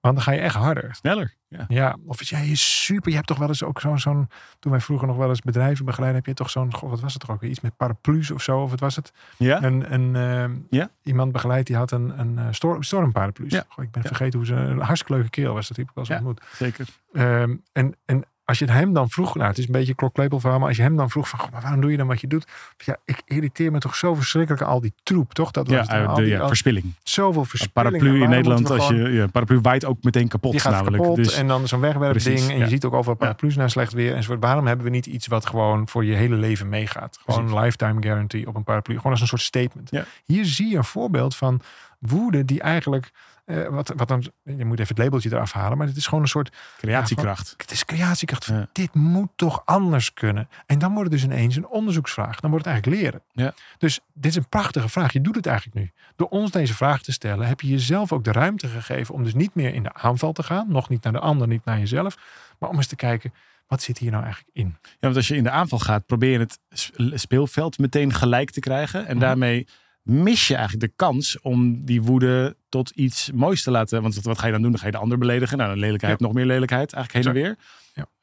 Want 0.00 0.14
dan 0.14 0.22
ga 0.24 0.32
je 0.32 0.40
echt 0.40 0.54
harder. 0.54 0.94
sneller. 0.94 1.34
Ja. 1.58 1.64
Ja, 1.68 1.96
of 2.06 2.20
is 2.20 2.28
jij 2.28 2.48
is 2.48 2.84
super. 2.84 3.08
Je 3.08 3.14
hebt 3.14 3.26
toch 3.28 3.38
wel 3.38 3.48
eens 3.48 3.62
ook 3.62 3.80
zo'n, 3.80 3.98
zo'n 3.98 4.28
toen 4.58 4.72
wij 4.72 4.80
vroeger 4.80 5.06
nog 5.06 5.16
wel 5.16 5.28
eens 5.28 5.40
bedrijven 5.40 5.84
begeleiden, 5.84 6.18
heb 6.18 6.26
je 6.26 6.34
toch 6.34 6.50
zo'n, 6.50 6.74
goh, 6.74 6.90
wat 6.90 7.00
was 7.00 7.12
het 7.12 7.22
toch 7.22 7.30
ook? 7.30 7.42
Iets 7.42 7.60
met 7.60 7.76
paraplu's 7.76 8.30
of 8.30 8.42
zo? 8.42 8.60
Of 8.62 8.70
wat 8.70 8.80
was 8.80 8.96
het? 8.96 9.12
Ja? 9.36 9.62
Een, 9.62 9.92
een, 9.92 10.66
Ja. 10.70 10.90
iemand 11.02 11.32
begeleid 11.32 11.66
die 11.66 11.76
had 11.76 11.90
een, 11.90 12.20
een 12.20 12.38
eh, 12.38 12.46
storm, 12.50 12.82
stormparaplu's. 12.82 13.52
Ja. 13.52 13.64
Goh, 13.68 13.84
ik 13.84 13.90
ben 13.90 14.02
vergeten 14.02 14.38
hoe 14.38 14.46
ze, 14.46 14.54
een 14.54 14.80
hartstikke 14.80 15.14
leuke 15.14 15.30
kerel 15.30 15.54
was. 15.54 15.68
Dat 15.68 15.76
heb 15.76 15.86
ik 15.88 15.92
wel 15.94 16.04
eens 16.04 16.14
ontmoet. 16.14 16.42
Zeker. 16.52 16.86
Ehm, 17.12 17.56
en, 17.72 17.94
en 18.04 18.24
als 18.46 18.58
je 18.58 18.64
het 18.64 18.74
hem 18.74 18.92
dan 18.92 19.10
vroeg, 19.10 19.34
nou 19.34 19.48
het 19.48 19.58
is 19.58 19.66
een 19.66 19.72
beetje 19.72 19.88
een 19.88 19.94
klokklepel 19.96 20.40
verhaal, 20.40 20.58
maar 20.58 20.68
als 20.68 20.76
je 20.76 20.82
hem 20.82 20.96
dan 20.96 21.10
vroeg 21.10 21.28
van, 21.28 21.38
goh, 21.38 21.50
maar 21.52 21.60
waarom 21.62 21.80
doe 21.80 21.90
je 21.90 21.96
dan 21.96 22.06
wat 22.06 22.20
je 22.20 22.26
doet? 22.26 22.46
Ja, 22.76 22.96
ik 23.04 23.22
irriteer 23.24 23.72
me 23.72 23.78
toch 23.78 23.96
zo 23.96 24.14
verschrikkelijk 24.14 24.62
aan 24.62 24.68
al 24.68 24.80
die 24.80 24.92
troep, 25.02 25.34
toch? 25.34 25.50
Dat 25.50 25.68
was 25.68 25.76
Ja, 25.86 25.92
het, 25.94 26.02
eh, 26.02 26.08
al 26.08 26.14
de, 26.14 26.22
die- 26.22 26.30
ja, 26.30 26.40
al- 26.40 26.48
verspilling. 26.48 26.94
zoveel 27.02 27.40
Een 27.40 27.46
verspilling. 27.48 27.90
paraplu 27.90 28.16
En 28.16 28.22
in 28.22 28.28
Nederland, 28.30 28.70
als 28.70 28.86
gewoon- 28.86 29.02
je, 29.02 29.10
ja, 29.10 29.26
paraplu 29.26 29.60
waait 29.60 29.84
ook 29.84 30.02
meteen 30.02 30.28
kapot 30.28 30.50
die 30.52 30.60
gaat 30.60 30.72
namelijk. 30.72 31.02
kapot 31.02 31.16
dus, 31.16 31.34
en 31.34 31.46
dan 31.48 31.68
zo'n 31.68 31.80
wegwerpding. 31.80 32.38
En 32.50 32.56
ja. 32.58 32.64
je 32.64 32.68
ziet 32.70 32.84
ook 32.84 32.94
overal 32.94 33.16
paraplu's 33.16 33.56
naar 33.56 33.70
slecht 33.70 33.92
weer 33.92 34.14
enzovoort. 34.14 34.40
Waarom 34.42 34.66
hebben 34.66 34.84
we 34.84 34.90
niet 34.92 35.06
iets 35.06 35.26
wat 35.26 35.46
gewoon 35.46 35.88
voor 35.88 36.04
je 36.04 36.14
hele 36.14 36.36
leven 36.36 36.68
meegaat? 36.68 37.18
Gewoon 37.24 37.40
Precies. 37.40 37.56
een 37.58 37.64
lifetime 37.64 38.02
guarantee 38.02 38.46
op 38.46 38.54
een 38.54 38.64
paraplu. 38.64 38.96
Gewoon 38.96 39.12
als 39.12 39.20
een 39.20 39.26
soort 39.26 39.40
statement. 39.42 39.90
Ja. 39.90 40.04
Hier 40.24 40.44
zie 40.44 40.68
je 40.70 40.76
een 40.76 40.84
voorbeeld 40.84 41.36
van 41.36 41.60
woede 41.98 42.44
die 42.44 42.60
eigenlijk... 42.60 43.10
eh, 43.46 43.66
wat, 43.68 43.92
wat 43.96 44.08
dan, 44.08 44.24
je 44.42 44.64
moet 44.64 44.78
even 44.78 44.94
het 44.94 45.04
labeltje 45.04 45.30
eraf 45.32 45.52
halen. 45.52 45.78
Maar 45.78 45.86
het 45.86 45.96
is 45.96 46.06
gewoon 46.06 46.22
een 46.22 46.28
soort... 46.28 46.56
creatiekracht. 46.76 47.54
Het 47.56 47.70
is 47.70 47.84
creatiekracht. 47.84 48.44
Ja. 48.46 48.68
Dit 48.72 48.94
moet 48.94 49.28
toch 49.36 49.62
anders 49.64 50.14
kunnen? 50.14 50.48
En 50.66 50.78
dan 50.78 50.94
wordt 50.94 51.10
het 51.12 51.20
dus 51.20 51.30
ineens 51.30 51.56
een 51.56 51.66
onderzoeksvraag. 51.68 52.40
Dan 52.40 52.50
wordt 52.50 52.64
het 52.66 52.74
eigenlijk 52.74 53.02
leren. 53.02 53.22
Ja. 53.32 53.54
Dus 53.78 54.00
dit 54.14 54.30
is 54.30 54.36
een 54.36 54.48
prachtige 54.48 54.88
vraag. 54.88 55.12
Je 55.12 55.20
doet 55.20 55.34
het 55.34 55.46
eigenlijk 55.46 55.76
nu. 55.78 55.90
Door 56.16 56.28
ons 56.28 56.50
deze 56.50 56.74
vraag 56.74 57.02
te 57.02 57.12
stellen, 57.12 57.46
heb 57.46 57.60
je 57.60 57.68
jezelf 57.68 58.12
ook 58.12 58.24
de 58.24 58.32
ruimte 58.32 58.68
gegeven 58.68 59.14
om 59.14 59.24
dus 59.24 59.34
niet 59.34 59.54
meer 59.54 59.74
in 59.74 59.82
de 59.82 59.92
aanval 59.94 60.32
te 60.32 60.42
gaan. 60.42 60.66
Nog 60.68 60.88
niet 60.88 61.02
naar 61.02 61.12
de 61.12 61.20
ander, 61.20 61.48
niet 61.48 61.64
naar 61.64 61.78
jezelf. 61.78 62.16
Maar 62.58 62.68
om 62.68 62.76
eens 62.76 62.86
te 62.86 62.96
kijken, 62.96 63.32
wat 63.66 63.82
zit 63.82 63.98
hier 63.98 64.10
nou 64.10 64.24
eigenlijk 64.24 64.56
in? 64.56 64.76
Ja, 64.82 64.88
want 65.00 65.16
als 65.16 65.28
je 65.28 65.36
in 65.36 65.42
de 65.42 65.50
aanval 65.50 65.78
gaat, 65.78 66.06
probeer 66.06 66.30
je 66.32 66.38
het 66.38 66.58
sp- 66.70 66.94
speelveld 67.14 67.78
meteen 67.78 68.12
gelijk 68.12 68.50
te 68.50 68.60
krijgen. 68.60 69.06
En 69.06 69.16
Mhm. 69.16 69.24
daarmee 69.24 69.66
mis 70.06 70.48
je 70.48 70.54
eigenlijk 70.54 70.88
de 70.88 70.92
kans 70.96 71.40
om 71.40 71.84
die 71.84 72.02
woede 72.02 72.56
tot 72.68 72.90
iets 72.90 73.30
moois 73.32 73.62
te 73.62 73.70
laten. 73.70 74.02
Want 74.02 74.22
wat, 74.22 74.38
ga 74.38 74.46
je 74.46 74.52
dan 74.52 74.62
doen? 74.62 74.70
Dan 74.70 74.80
ga 74.80 74.86
je 74.86 74.92
de 74.92 74.98
ander 74.98 75.18
beledigen. 75.18 75.56
Nou, 75.58 75.70
dan 75.70 75.78
lelijkheid, 75.78 76.20
nog 76.20 76.32
meer 76.32 76.46
lelijkheid. 76.46 76.92
Eigenlijk 76.92 77.26
heen 77.26 77.36
en 77.36 77.42
weer. 77.42 77.56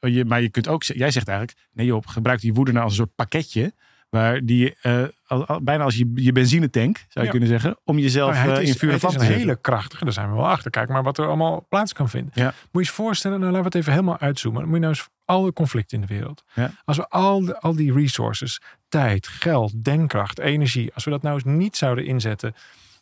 Ja. 0.00 0.10
Je, 0.10 0.24
maar 0.24 0.42
je 0.42 0.50
kunt 0.50 0.68
ook, 0.68 0.82
jij 0.82 1.10
zegt 1.10 1.28
eigenlijk, 1.28 1.58
nee 1.72 1.86
joh, 1.86 2.02
gebruik 2.06 2.40
die 2.40 2.54
woede 2.54 2.72
nou 2.72 2.84
als 2.84 2.92
een 2.92 2.98
soort 2.98 3.14
pakketje. 3.14 3.74
Waar 4.14 4.40
die, 4.44 4.74
eh, 4.82 5.02
al- 5.26 5.46
al- 5.46 5.62
bijna 5.62 5.84
als 5.84 5.96
je, 5.96 6.10
je 6.14 6.32
benzinetank, 6.32 6.96
zou 6.96 7.08
je 7.12 7.22
Ja. 7.24 7.30
kunnen 7.30 7.48
zeggen, 7.48 7.76
om 7.84 7.98
jezelf 7.98 8.32
Nou, 8.34 8.48
het 8.48 8.56
eh, 8.56 8.62
is, 8.62 8.68
in 8.68 8.74
vuur 8.74 8.88
en 8.88 8.94
het 8.94 9.00
vlam 9.00 9.12
is 9.12 9.18
te 9.18 9.24
een 9.24 9.30
zetten. 9.30 9.46
hele 9.48 9.60
krachtige, 9.60 10.04
daar 10.04 10.12
zijn 10.12 10.28
we 10.30 10.34
wel 10.36 10.48
achter. 10.48 10.70
Kijk 10.70 10.88
maar 10.88 11.02
wat 11.02 11.18
er 11.18 11.26
allemaal 11.26 11.66
plaats 11.68 11.92
kan 11.92 12.08
vinden. 12.08 12.30
Ja. 12.34 12.44
Moet 12.44 12.54
je 12.72 12.78
eens 12.78 12.90
voorstellen, 12.90 13.40
nou 13.40 13.50
laten 13.52 13.70
we 13.70 13.76
het 13.76 13.86
even 13.86 13.92
helemaal 13.92 14.18
uitzoomen. 14.18 14.60
Dan 14.60 14.68
moet 14.70 14.78
je 14.78 14.84
nou 14.84 14.94
eens 14.96 15.08
alle 15.24 15.52
conflicten 15.52 16.00
in 16.00 16.06
de 16.06 16.14
wereld. 16.14 16.44
Ja. 16.54 16.70
Als 16.84 16.96
we 16.96 17.08
al, 17.08 17.44
de- 17.44 17.60
al 17.60 17.74
die 17.76 17.92
resources, 17.92 18.60
tijd, 18.88 19.26
geld, 19.26 19.84
denkkracht, 19.84 20.38
energie, 20.38 20.94
als 20.94 21.04
we 21.04 21.10
dat 21.10 21.22
nou 21.22 21.34
eens 21.34 21.44
niet 21.44 21.76
zouden 21.76 22.04
inzetten 22.06 22.54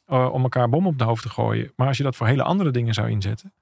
eh, 0.06 0.32
om 0.32 0.42
elkaar 0.42 0.68
bom 0.68 0.86
op 0.86 0.98
de 0.98 1.04
hoofd 1.04 1.22
te 1.22 1.28
gooien. 1.28 1.72
Maar 1.76 1.86
als 1.86 1.96
je 1.96 2.02
dat 2.02 2.16
voor 2.16 2.26
hele 2.26 2.42
andere 2.42 2.70
dingen 2.70 2.94
zou 2.94 3.08
inzetten. 3.10 3.52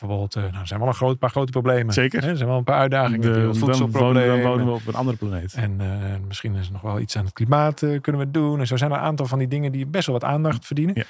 Bijvoorbeeld, 0.00 0.34
eh, 0.36 0.42
nou, 0.42 0.54
er 0.60 0.66
zijn 0.66 0.80
wel 0.80 0.88
een 0.88 0.94
groot, 0.94 1.18
paar 1.18 1.30
grote 1.30 1.50
problemen. 1.52 1.92
Zeker. 1.94 2.22
Hè, 2.22 2.28
Er 2.30 2.36
zijn 2.36 2.48
wel 2.48 2.58
een 2.58 2.64
paar 2.64 2.78
uitdagingen. 2.78 3.20
De- 3.20 3.26
Het 3.28 3.36
dan, 3.36 3.42
wonen, 3.44 3.56
voedselprobleem. 3.56 4.26
dan 4.28 4.42
wonen 4.50 4.66
we 4.66 4.72
op 4.72 4.86
een 4.86 4.94
andere 4.94 5.16
planeet. 5.16 5.54
En 5.54 5.74
eh, 5.80 5.86
misschien 6.26 6.54
is 6.54 6.66
er 6.66 6.72
nog 6.72 6.82
wel 6.82 6.98
iets 7.00 7.16
aan 7.16 7.24
het 7.24 7.32
klimaat 7.34 7.82
eh, 7.82 8.00
kunnen 8.00 8.20
we 8.20 8.30
doen. 8.30 8.60
En 8.60 8.66
zo 8.66 8.76
zijn 8.76 8.90
er 8.90 8.96
een 8.96 9.02
aantal 9.02 9.26
van 9.26 9.38
die 9.38 9.48
dingen 9.48 9.72
die 9.72 9.86
best 9.86 10.06
wel 10.06 10.18
wat 10.18 10.28
aandacht 10.30 10.66
verdienen. 10.66 10.94
Ja. 10.98 11.04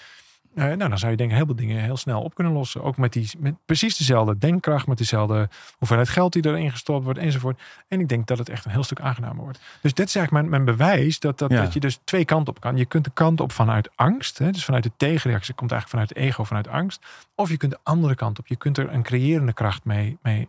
Eh, 0.59 0.65
nou, 0.77 0.89
dan 0.89 0.99
zou 0.99 1.11
je 1.11 1.17
denk 1.17 1.31
ik 1.31 1.37
heel 1.37 1.47
veel 1.47 1.55
dingen 1.55 1.83
heel 1.83 1.97
snel 1.97 2.23
op 2.23 2.35
kunnen 2.35 2.53
lossen. 2.53 2.83
Ook 2.83 2.97
met, 2.97 3.13
die, 3.13 3.31
met 3.39 3.55
precies 3.65 3.97
dezelfde 3.97 4.39
denkkracht, 4.39 4.87
met 4.87 4.99
dezelfde 4.99 5.49
hoeveelheid 5.79 6.09
geld 6.09 6.33
die 6.33 6.47
erin 6.47 6.71
gestopt 6.71 7.05
wordt 7.05 7.19
enzovoort. 7.19 7.61
En 7.89 8.01
ik 8.01 8.09
denk 8.09 8.27
dat 8.27 8.39
het 8.39 8.49
echt 8.49 8.65
een 8.65 8.71
heel 8.71 8.83
stuk 8.83 9.01
aangenamer 9.01 9.43
wordt. 9.43 9.59
Dus 9.83 9.95
dit 9.95 10.07
is 10.09 10.15
eigenlijk 10.15 10.49
mijn, 10.49 10.65
mijn 10.65 10.77
bewijs 10.77 11.19
dat, 11.19 11.39
dat, 11.39 11.51
Ja. 11.51 11.63
dat 11.63 11.73
je 11.73 11.81
dus 11.81 12.01
twee 12.05 12.25
kanten 12.25 12.55
op 12.55 12.61
kan. 12.61 12.77
Je 12.77 12.85
kunt 12.87 13.05
de 13.05 13.11
kant 13.15 13.41
op 13.41 13.53
vanuit 13.53 13.91
angst, 13.95 14.39
hè, 14.39 14.51
dus 14.51 14.65
vanuit 14.65 14.83
de 14.83 14.93
tegenreactie, 14.97 15.55
komt 15.55 15.73
eigenlijk 15.73 15.91
vanuit 15.91 16.09
het 16.09 16.33
ego, 16.33 16.45
vanuit 16.45 16.69
angst. 16.69 17.07
Of 17.35 17.49
je 17.49 17.57
kunt 17.57 17.73
de 17.73 17.79
andere 17.83 18.15
kant 18.15 18.39
op. 18.39 18.47
Je 18.47 18.57
kunt 18.57 18.79
er 18.79 18.93
een 18.93 19.03
creërende 19.03 19.53
kracht 19.53 19.85
mee, 19.85 20.19
mee, 20.23 20.49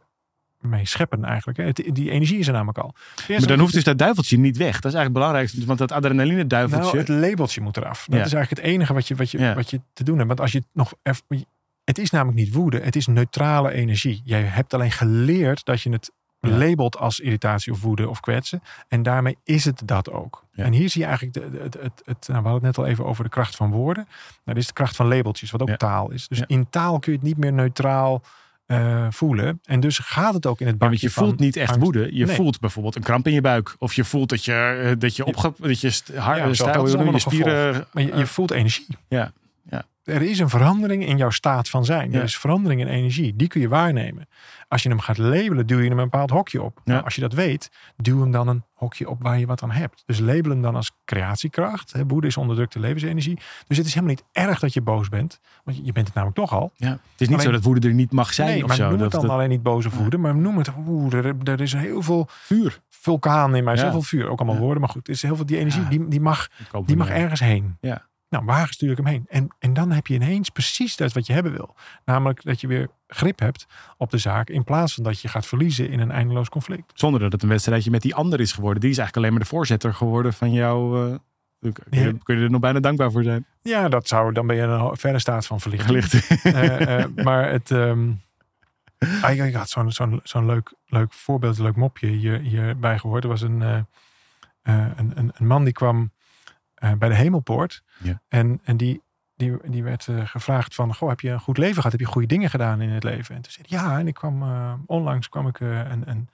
mee 0.59 0.85
scheppen 0.85 1.23
eigenlijk. 1.25 1.57
Hè. 1.57 1.63
Het- 1.65 1.89
die 1.95 2.11
energie 2.11 2.37
is 2.39 2.47
er 2.47 2.53
namelijk 2.53 2.77
al. 2.77 2.93
Maar 3.27 3.47
dan 3.47 3.59
hoeft 3.59 3.73
dus 3.73 3.83
dat 3.83 3.97
duiveltje 3.97 4.37
niet 4.37 4.57
weg. 4.57 4.79
Dat 4.79 4.91
is 4.91 4.97
eigenlijk 4.97 5.03
het 5.05 5.13
belangrijkste. 5.13 5.65
Want 5.65 5.79
dat 5.79 5.91
adrenaline 5.91 6.47
duiveltje. 6.47 6.85
Nou, 6.85 6.97
het 6.97 7.07
labeltje 7.07 7.61
moet 7.61 7.77
eraf. 7.77 8.05
Dat 8.09 8.19
Ja. 8.19 8.25
is 8.25 8.33
eigenlijk 8.33 8.61
het 8.63 8.71
enige 8.73 8.93
wat 8.93 9.07
je, 9.07 9.15
wat, 9.15 9.31
je, 9.31 9.39
Ja. 9.39 9.53
wat 9.53 9.69
je 9.69 9.81
te 9.93 10.03
doen 10.03 10.15
hebt. 10.15 10.27
Want 10.27 10.39
als 10.41 10.51
je 10.51 10.57
het 10.57 10.67
nog 10.73 10.93
even. 11.03 11.45
Het 11.83 11.97
is 11.97 12.09
namelijk 12.09 12.37
niet 12.37 12.53
woede, 12.53 12.79
het 12.79 12.95
is 12.95 13.07
neutrale 13.07 13.71
energie. 13.71 14.21
Jij 14.23 14.41
hebt 14.41 14.73
alleen 14.73 14.91
geleerd 14.91 15.65
dat 15.65 15.81
je 15.81 15.89
het 15.91 16.11
Ja. 16.41 16.49
labelt 16.49 16.97
als 16.97 17.19
irritatie 17.19 17.71
of 17.73 17.81
woede 17.81 18.09
of 18.09 18.19
kwetsen. 18.19 18.61
En 18.87 19.03
daarmee 19.03 19.37
is 19.43 19.65
het 19.65 19.81
dat 19.85 20.11
ook. 20.11 20.45
Ja. 20.53 20.63
En 20.63 20.73
hier 20.73 20.89
zie 20.89 21.01
je 21.01 21.07
eigenlijk, 21.07 21.51
de, 21.53 21.59
het, 21.63 21.73
het, 21.73 22.01
het, 22.05 22.27
nou, 22.27 22.41
we 22.43 22.49
hadden 22.49 22.53
het 22.53 22.61
net 22.63 22.77
al 22.77 22.85
even 22.91 23.05
over 23.05 23.23
de 23.23 23.29
kracht 23.29 23.55
van 23.55 23.71
woorden. 23.71 24.03
Nou, 24.05 24.17
dit 24.43 24.57
is 24.57 24.67
de 24.67 24.73
kracht 24.73 24.95
van 24.95 25.07
labeltjes, 25.07 25.51
wat 25.51 25.61
ook 25.61 25.67
Ja. 25.67 25.75
taal 25.77 26.11
is. 26.11 26.27
Dus 26.27 26.41
in 26.47 26.69
taal 26.69 26.99
kun 26.99 27.11
je 27.11 27.17
het 27.17 27.27
niet 27.27 27.37
meer 27.37 27.53
neutraal 27.53 28.21
eh, 28.69 29.07
voelen. 29.09 29.59
En 29.63 29.79
dus 29.79 29.97
gaat 29.99 30.33
het 30.33 30.45
ook 30.45 30.59
in 30.59 30.65
het 30.67 30.75
Ja, 30.75 30.79
want 30.81 30.91
bakje 30.91 31.07
je 31.07 31.13
voelt 31.13 31.35
van 31.35 31.45
niet 31.45 31.55
echt 31.55 31.67
angst. 31.69 31.83
woede. 31.83 32.15
Je 32.15 32.25
Nee. 32.25 32.35
voelt 32.35 32.59
bijvoorbeeld 32.59 32.95
een 32.95 33.01
kramp 33.03 33.27
in 33.27 33.33
je 33.33 33.41
buik. 33.41 33.75
Of 33.79 33.93
je 33.93 34.03
voelt 34.03 34.29
dat 34.29 34.45
je, 34.45 34.53
eh, 34.53 34.91
dat 34.99 35.15
je, 35.15 35.25
opge, 35.25 35.53
dat 35.57 35.79
je 35.81 35.91
Ja, 36.13 36.35
dat 36.45 36.57
je, 36.57 37.19
spieren. 37.19 37.85
Maar 37.91 38.03
je, 38.03 38.15
je 38.15 38.25
voelt 38.25 38.51
energie. 38.51 38.87
Ja, 39.07 39.31
ja. 39.69 39.83
Er 40.09 40.21
is 40.21 40.39
een 40.39 40.49
verandering 40.49 41.05
in 41.05 41.17
jouw 41.17 41.29
staat 41.29 41.69
van 41.69 41.85
zijn. 41.85 42.11
Ja. 42.11 42.17
Er 42.17 42.23
is 42.23 42.37
verandering 42.37 42.81
in 42.81 42.87
energie. 42.87 43.35
Die 43.35 43.47
kun 43.47 43.61
je 43.61 43.67
waarnemen. 43.69 44.27
Als 44.67 44.83
je 44.83 44.89
hem 44.89 44.99
gaat 44.99 45.17
labelen, 45.17 45.67
duw 45.67 45.79
je 45.79 45.89
hem 45.89 45.97
een 45.99 46.03
bepaald 46.09 46.29
hokje 46.29 46.61
op. 46.61 46.81
Ja. 46.83 46.91
Nou, 46.93 47.03
als 47.05 47.15
je 47.15 47.21
dat 47.21 47.33
weet, 47.33 47.69
duw 47.97 48.19
hem 48.21 48.31
dan 48.31 48.47
een 48.47 48.63
hokje 48.73 49.09
op 49.09 49.21
waar 49.21 49.39
je 49.39 49.45
wat 49.45 49.63
aan 49.63 49.71
hebt. 49.71 50.03
Dus 50.05 50.19
label 50.19 50.51
hem 50.51 50.61
dan 50.61 50.75
als 50.75 50.91
creatiekracht. 51.05 51.91
Hè, 51.93 52.05
Woede 52.07 52.27
is 52.27 52.37
onderdrukte 52.37 52.79
levensenergie. 52.79 53.39
Dus 53.67 53.77
het 53.77 53.85
is 53.85 53.93
helemaal 53.93 54.15
niet 54.15 54.23
erg 54.31 54.59
dat 54.59 54.73
je 54.73 54.81
boos 54.81 55.09
bent. 55.09 55.39
Want 55.63 55.77
je- 55.85 55.91
bent 55.91 56.05
het 56.05 56.15
namelijk 56.15 56.39
toch 56.39 56.53
al. 56.53 56.71
ja. 56.75 56.89
Het 56.89 56.99
is 57.17 57.27
niet 57.27 57.29
Alleen- 57.29 57.41
zo 57.41 57.51
dat 57.51 57.63
woede 57.63 57.87
er 57.87 57.93
niet 57.93 58.11
mag 58.11 58.33
zijn 58.33 58.47
nee, 58.49 58.61
of 58.61 58.67
maar 58.67 58.75
zo. 58.77 58.89
noem 58.89 58.99
het 59.01 59.11
dan 59.11 59.21
dat- 59.21 59.29
alleen 59.29 59.49
niet 59.49 59.63
boze 59.63 59.89
woede. 59.89 60.17
Maar 60.17 60.35
noem 60.35 60.57
het, 60.57 60.69
oeh, 60.87 61.13
er, 61.13 61.35
er 61.43 61.61
is 61.61 61.73
heel 61.73 62.01
veel 62.01 62.27
vuur. 62.29 62.79
vulkaan 62.89 63.55
in 63.55 63.63
mij. 63.63 63.77
Zoveel 63.77 64.01
vuur. 64.01 64.27
Ook 64.29 64.39
allemaal 64.39 64.57
woorden. 64.59 64.79
Maar 64.79 64.89
goed, 64.89 65.07
er 65.07 65.13
is 65.13 65.21
heel 65.21 65.35
veel 65.35 65.45
die 65.45 65.57
energie. 65.57 65.87
Die, 65.87 66.07
die 66.07 66.21
mag 66.21 66.47
die 66.85 66.95
mag 66.97 67.09
ergens 67.09 67.39
heen. 67.39 67.77
Ja. 67.81 68.07
Nou, 68.29 68.45
waar 68.45 68.67
stuur 68.67 68.91
ik 68.91 68.97
hem 68.97 69.05
heen? 69.05 69.25
En, 69.29 69.47
en 69.59 69.73
dan 69.73 69.91
heb 69.91 70.07
je 70.07 70.13
ineens 70.13 70.49
precies 70.49 70.95
dat 70.95 71.13
wat 71.13 71.27
je 71.27 71.33
hebben 71.33 71.51
wil. 71.51 71.75
Namelijk 72.05 72.43
dat 72.43 72.61
je 72.61 72.67
weer 72.67 72.89
grip 73.07 73.39
hebt 73.39 73.65
op 73.97 74.09
de 74.09 74.17
zaak. 74.17 74.49
In 74.49 74.63
plaats 74.63 74.93
van 74.93 75.03
dat 75.03 75.21
je 75.21 75.27
gaat 75.27 75.45
verliezen 75.45 75.89
in 75.89 75.99
een 75.99 76.11
eindeloos 76.11 76.49
conflict. 76.49 76.91
Zonder 76.93 77.19
dat 77.19 77.31
het 77.31 77.43
een 77.43 77.49
wedstrijdje 77.49 77.91
met 77.91 78.01
die 78.01 78.15
ander 78.15 78.39
is 78.39 78.51
geworden. 78.51 78.81
Die 78.81 78.89
is 78.89 78.97
eigenlijk 78.97 79.25
alleen 79.27 79.37
maar 79.39 79.47
de 79.49 79.55
voorzitter 79.55 79.93
geworden 79.93 80.33
van 80.33 80.51
jou. 80.51 81.07
eh, 81.11 81.15
kun, 81.59 81.73
je, 81.89 81.99
Ja. 81.99 82.11
kun 82.23 82.37
je 82.37 82.43
er 82.43 82.49
nog 82.49 82.61
bijna 82.61 82.79
dankbaar 82.79 83.11
voor 83.11 83.23
zijn? 83.23 83.45
Ja, 83.61 83.89
dat 83.89 84.07
zou, 84.07 84.33
dan 84.33 84.47
ben 84.47 84.55
je 84.55 84.61
in 84.61 84.69
een 84.69 84.97
verre 84.97 85.19
staat 85.19 85.45
van 85.45 85.59
verlichting. 85.59 86.23
Eh, 86.43 86.99
eh, 86.99 87.05
maar 87.15 87.49
het... 87.51 87.71
ehm 87.71 88.11
ah, 89.21 89.31
ik, 89.31 89.43
ik 89.43 89.53
had 89.53 89.69
zo'n 89.69 89.91
zo'n 89.91 90.19
zo'n 90.23 90.45
leuk, 90.45 90.73
leuk 90.85 91.13
voorbeeld, 91.13 91.57
een 91.57 91.63
leuk 91.63 91.75
mopje 91.75 92.07
hier, 92.07 92.39
hierbij 92.39 92.99
gehoord. 92.99 93.23
Er 93.23 93.29
was 93.29 93.41
een, 93.41 93.61
een, 93.61 93.87
een, 95.15 95.31
een 95.33 95.47
man 95.47 95.63
die 95.63 95.73
kwam 95.73 96.11
bij 96.97 97.09
de 97.09 97.15
hemelpoort. 97.15 97.83
Ja. 98.03 98.21
En, 98.27 98.59
en 98.63 98.77
die, 98.77 99.01
die, 99.39 99.57
die 99.69 99.83
werd 99.83 100.07
eh, 100.07 100.25
gevraagd 100.25 100.75
van, 100.75 100.95
goh, 100.95 101.09
heb 101.09 101.19
je 101.19 101.29
een 101.29 101.39
goed 101.39 101.57
leven 101.57 101.75
gehad? 101.75 101.91
Heb 101.91 101.99
je 101.99 102.07
goede 102.07 102.27
dingen 102.27 102.49
gedaan 102.49 102.81
in 102.81 102.89
het 102.89 103.03
leven? 103.03 103.35
En 103.35 103.41
toen 103.41 103.51
zei 103.51 103.65
hij, 103.69 103.79
ja, 103.79 103.99
en 103.99 104.07
ik 104.07 104.13
kwam, 104.13 104.41
eh, 104.43 104.73
onlangs 104.85 105.29
kwam 105.29 105.47
ik 105.47 105.59
eh, 105.59 105.77
een, 105.77 106.09
een, 106.09 106.29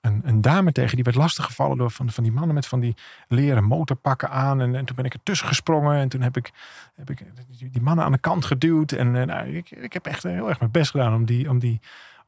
een, 0.00 0.22
een 0.24 0.40
dame 0.40 0.72
tegen, 0.72 0.94
die 0.94 1.04
werd 1.04 1.16
lastiggevallen 1.16 1.78
door 1.78 1.90
van, 1.90 2.10
van 2.10 2.22
die 2.22 2.32
mannen 2.32 2.54
met 2.54 2.66
van 2.66 2.80
die 2.80 2.96
leren 3.28 3.64
motorpakken 3.64 4.30
aan. 4.30 4.60
En, 4.60 4.74
en 4.74 4.84
toen 4.84 4.96
ben 4.96 5.04
ik 5.04 5.14
er 5.14 5.22
tussen 5.22 5.46
gesprongen 5.46 5.96
en 5.96 6.08
toen 6.08 6.20
heb 6.20 6.36
ik, 6.36 6.52
heb 6.94 7.10
ik 7.10 7.24
die, 7.72 7.82
mannen 7.82 8.04
aan 8.04 8.12
de 8.12 8.18
kant 8.18 8.44
geduwd. 8.44 8.92
En 8.92 9.10
nou, 9.10 9.56
ik, 9.56 9.70
ik 9.70 9.92
heb 9.92 10.06
echt 10.06 10.22
heel 10.22 10.48
erg 10.48 10.58
mijn 10.58 10.70
best 10.70 10.90
gedaan 10.90 11.14
om 11.14 11.24
die, 11.24 11.48
om 11.48 11.58
die, 11.58 11.80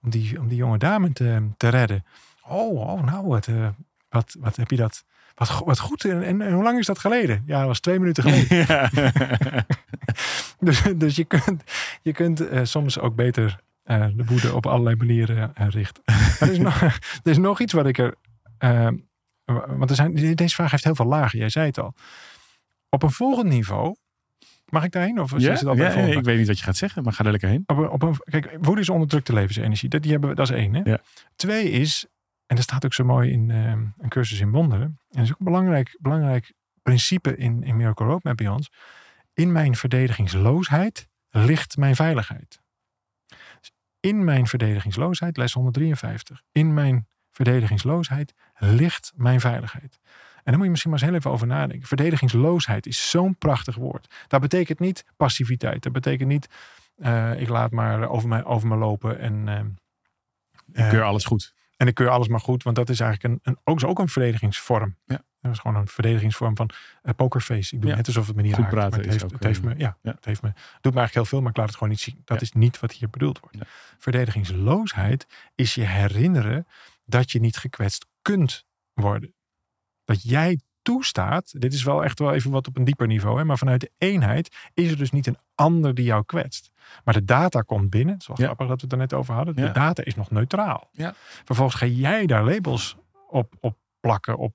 om 0.03 0.11
die, 0.11 0.39
om 0.39 0.49
die 0.49 0.59
jonge 0.59 0.79
dame 0.79 1.13
te, 1.13 1.49
te 1.57 1.69
redden. 1.69 2.05
Oh, 2.43 2.81
oh 2.81 3.03
nou, 3.03 3.27
wat, 3.27 3.49
wat, 4.09 4.37
wat 4.39 4.57
heb 4.57 4.71
je 4.71 4.77
dat... 4.77 5.05
Wat, 5.37 5.63
wat 5.65 5.79
goed. 5.79 6.05
En, 6.05 6.23
en, 6.23 6.41
en 6.43 6.53
hoe 6.53 6.63
lang 6.63 6.79
is 6.79 6.87
dat 6.87 6.99
geleden? 6.99 7.43
Ja, 7.47 7.59
dat 7.59 7.67
was 7.67 7.81
twee 7.81 7.99
minuten 7.99 8.23
geleden. 8.23 8.57
ja. 8.69 8.91
Dus, 10.59 10.83
dus 10.97 11.17
je 11.17 11.25
kunt, 11.25 11.63
je 12.03 12.13
kunt 12.13 12.49
eh, 12.49 12.61
soms 12.65 12.99
ook 12.99 13.15
beter 13.15 13.61
eh, 13.83 14.07
de 14.15 14.25
woede 14.25 14.55
op 14.55 14.67
allerlei 14.67 14.97
manieren 14.97 15.55
eh, 15.55 15.69
richten. 15.69 16.03
Er, 16.41 16.51
is 16.53 16.59
nog, 16.59 16.83
er 16.83 17.01
is 17.23 17.39
nog 17.39 17.61
iets 17.61 17.73
wat 17.73 17.87
ik 17.87 17.99
er. 17.99 18.15
eh, 18.59 18.89
want 19.67 19.91
er 19.91 19.97
zijn, 19.97 20.15
deze 20.35 20.55
vraag 20.55 20.71
heeft 20.71 20.85
heel 20.85 20.95
veel 20.95 21.07
lagen, 21.07 21.39
jij 21.39 21.49
zei 21.49 21.67
het 21.67 21.79
al. 21.79 21.95
Op 22.89 23.03
een 23.03 23.11
volgend 23.11 23.49
niveau. 23.49 23.97
Mag 24.67 24.85
ik 24.85 24.93
daarheen? 24.93 25.21
Of 25.21 25.35
is 25.35 25.43
Ja? 25.43 25.53
het 25.53 25.67
al 25.67 25.75
bij 25.75 26.07
Ja, 26.09 26.17
ik 26.19 26.25
weet 26.25 26.39
niet 26.39 26.47
wat 26.47 26.59
je 26.59 26.65
gaat 26.65 26.77
zeggen, 26.77 27.03
maar 27.03 27.13
ga 27.13 27.25
er 27.25 27.31
lekker 27.31 27.49
heen. 27.49 27.63
Op 27.67 27.77
een, 27.79 27.89
op 27.89 28.03
een, 28.03 28.17
kijk, 28.25 28.57
woede 28.61 28.81
is 28.81 28.89
onderdrukte 28.89 29.33
levensenergie. 29.33 29.89
Dat, 29.89 30.03
die 30.03 30.11
hebben 30.11 30.31
we, 30.31 30.37
dat 30.37 30.51
is 30.51 30.55
één. 30.57 30.75
Hè? 30.75 30.81
Ja. 30.85 31.01
Twee 31.37 31.71
is, 31.71 32.07
en 32.47 32.57
dat 32.57 32.65
staat 32.65 32.85
ook 32.85 32.95
zo 32.95 33.05
mooi 33.05 33.31
in 33.31 33.51
eh, 33.51 33.71
een 33.71 34.09
cursus 34.09 34.41
in 34.41 34.51
wonderen. 34.51 34.85
En 34.85 34.99
dat 35.09 35.25
is 35.25 35.33
ook 35.33 35.39
een 35.39 35.45
belangrijk, 35.45 35.97
belangrijk 36.01 36.53
principe 36.83 37.37
in, 37.37 37.63
in 37.63 37.77
Miracle 37.77 38.07
Roadmap 38.07 38.37
bij 38.37 38.49
ons. 38.49 38.71
In 39.35 39.53
mijn 39.53 39.77
verdedigingsloosheid 39.77 41.09
ligt 41.31 41.77
mijn 41.77 41.97
veiligheid. 41.97 42.61
Dus 43.61 43.73
in 44.01 44.25
mijn 44.25 44.47
verdedigingsloosheid, 44.47 45.37
les 45.37 45.53
153. 45.53 46.43
In 46.53 46.75
mijn 46.75 47.07
verdedigingsloosheid 47.31 48.35
ligt 48.59 49.13
mijn 49.15 49.41
veiligheid. 49.41 50.01
En 50.37 50.53
daar 50.53 50.55
moet 50.55 50.65
je 50.65 50.71
misschien 50.71 50.91
maar 50.91 51.01
eens 51.01 51.09
heel 51.09 51.19
even 51.19 51.31
over 51.31 51.47
nadenken. 51.47 51.89
Verdedigingsloosheid 51.89 52.87
is 52.87 53.11
zo'n 53.11 53.37
prachtig 53.37 53.75
woord. 53.75 54.15
Dat 54.29 54.41
betekent 54.41 54.79
niet 54.79 55.05
passiviteit. 55.17 55.83
Dat 55.83 55.93
betekent 55.93 56.29
niet, 56.29 56.49
eh, 56.97 57.41
ik 57.41 57.49
laat 57.49 57.71
maar 57.71 58.09
over 58.09 58.29
me, 58.29 58.45
over 58.45 58.69
me 58.69 58.77
lopen 58.77 59.19
en, 59.19 59.49
eh, 59.49 60.85
eh, 60.85 60.91
Keur 60.91 61.03
alles 61.03 61.25
goed. 61.25 61.55
En 61.77 61.87
ik 61.87 61.95
keur 61.95 62.09
alles 62.09 62.29
maar 62.29 62.41
goed. 62.41 62.63
Want 62.63 62.77
dat 62.77 62.89
is 62.89 63.01
eigenlijk 63.01 63.35
een, 63.35 63.53
een, 63.53 63.61
ook, 63.65 63.85
ook 63.85 63.99
een 63.99 64.09
verdedigingsvorm. 64.09 64.97
Ja. 65.05 65.25
Dat 65.41 65.53
is 65.55 65.59
gewoon 65.61 65.77
een 65.77 65.89
verdedigingsvorm 65.89 66.57
van 66.57 66.71
eh, 67.03 67.15
pokerface. 67.15 67.75
Ik 67.75 67.81
doe 67.81 67.91
Ja. 67.91 67.97
net 67.97 68.07
alsof 68.07 68.27
het 68.27 68.37
me 68.37 68.43
niet 68.43 68.55
Goed 68.55 68.63
raakt. 68.63 68.75
praten 68.75 68.97
het 68.99 69.07
is 69.07 69.13
heeft, 69.13 69.25
ook, 69.25 69.33
het 69.33 69.45
heeft 69.45 69.59
eh, 69.61 69.65
me, 69.65 69.75
ja, 69.79 69.99
ja. 70.03 70.13
Het 70.15 70.25
heeft 70.25 70.43
me, 70.43 70.49
doet 70.49 70.95
me 70.95 70.99
eigenlijk 70.99 71.15
heel 71.15 71.25
veel, 71.25 71.41
maar 71.41 71.51
ik 71.51 71.57
laat 71.57 71.67
het 71.67 71.77
gewoon 71.77 71.93
niet 71.93 72.01
zien. 72.01 72.21
Dat 72.25 72.43
is 72.43 72.53
niet 72.53 72.81
wat 72.81 72.93
hier 72.93 73.11
bedoeld 73.11 73.41
wordt. 73.41 73.59
Verdedigingsloosheid 73.99 75.27
is 75.55 75.75
je 75.75 75.85
herinneren 75.85 76.67
dat 77.05 77.31
je 77.31 77.41
niet 77.41 77.57
gekwetst 77.57 78.07
kunt 78.23 78.67
worden. 78.93 79.35
Dat 80.05 80.23
jij 80.23 80.61
toestaat, 80.87 81.61
dit 81.61 81.73
is 81.73 81.83
wel 81.83 82.05
echt 82.05 82.19
wel 82.19 82.35
even 82.35 82.51
wat 82.51 82.67
op 82.67 82.77
een 82.77 82.85
dieper 82.85 83.07
niveau, 83.07 83.39
hè, 83.39 83.45
maar 83.45 83.59
vanuit 83.59 83.81
de 83.81 83.91
eenheid 83.99 84.57
is 84.75 84.91
er 84.91 84.97
dus 84.97 85.11
niet 85.11 85.27
een 85.27 85.39
ander 85.55 85.95
die 85.95 86.05
jou 86.05 86.25
kwetst. 86.25 86.71
Maar 87.05 87.15
de 87.15 87.25
data 87.25 87.61
komt 87.61 87.91
binnen, 87.91 88.13
het 88.13 88.23
is 88.23 88.29
wel 88.29 88.37
Ja. 88.39 88.45
grappig 88.45 88.67
dat 88.67 88.77
we 88.77 88.83
het 88.83 88.93
er 88.93 88.99
net 88.99 89.13
over 89.13 89.35
hadden. 89.35 89.55
Ja. 89.57 89.67
De 89.67 89.73
data 89.73 90.05
is 90.05 90.15
nog 90.15 90.31
neutraal. 90.31 90.89
Ja. 90.93 91.15
Vervolgens 91.45 91.77
ga 91.77 91.87
jij 91.87 92.27
daar 92.27 92.45
labels 92.45 92.97
op, 93.29 93.55
op 93.61 93.77
plakken, 94.01 94.37
op, 94.37 94.55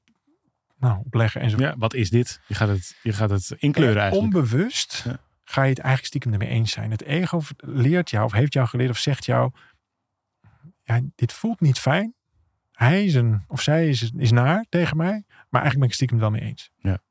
nou, 0.77 1.03
leggen 1.09 1.41
enzovoort. 1.41 1.69
Ja, 1.69 1.77
wat 1.77 1.93
is 1.93 2.09
dit? 2.09 2.41
Je 2.47 2.53
gaat 2.55 2.67
het, 2.69 2.95
je 3.03 3.13
gaat 3.13 3.29
het 3.29 3.55
inkleuren 3.57 3.95
En 3.95 4.01
eigenlijk. 4.01 4.35
Onbewust 4.35 5.05
ga 5.43 5.63
je 5.63 5.69
het 5.69 5.79
eigenlijk 5.79 6.07
stiekem 6.07 6.31
ermee 6.31 6.47
eens 6.49 6.71
zijn. 6.71 6.91
Het 6.91 7.03
ego 7.03 7.41
leert 7.57 8.09
jou 8.09 8.25
of 8.25 8.31
heeft 8.31 8.53
jou 8.53 8.67
geleerd 8.67 8.89
of 8.89 8.97
zegt 8.97 9.25
jou, 9.25 9.51
ja, 10.83 10.99
dit 11.15 11.33
voelt 11.33 11.59
niet 11.61 11.79
fijn. 11.79 12.15
Hij 12.81 13.05
is 13.05 13.13
een, 13.13 13.43
of 13.47 13.61
zij 13.61 13.89
is, 13.89 14.11
is 14.17 14.31
naar 14.31 14.65
tegen 14.69 14.97
mij, 14.97 15.23
maar 15.49 15.61
eigenlijk 15.61 15.73
ben 15.73 15.83
ik 15.83 15.87
het 15.87 15.93
stiekem 15.93 16.19
wel 16.19 16.29
mee 16.29 16.41
eens. 16.41 16.71
Ja. 16.77 17.01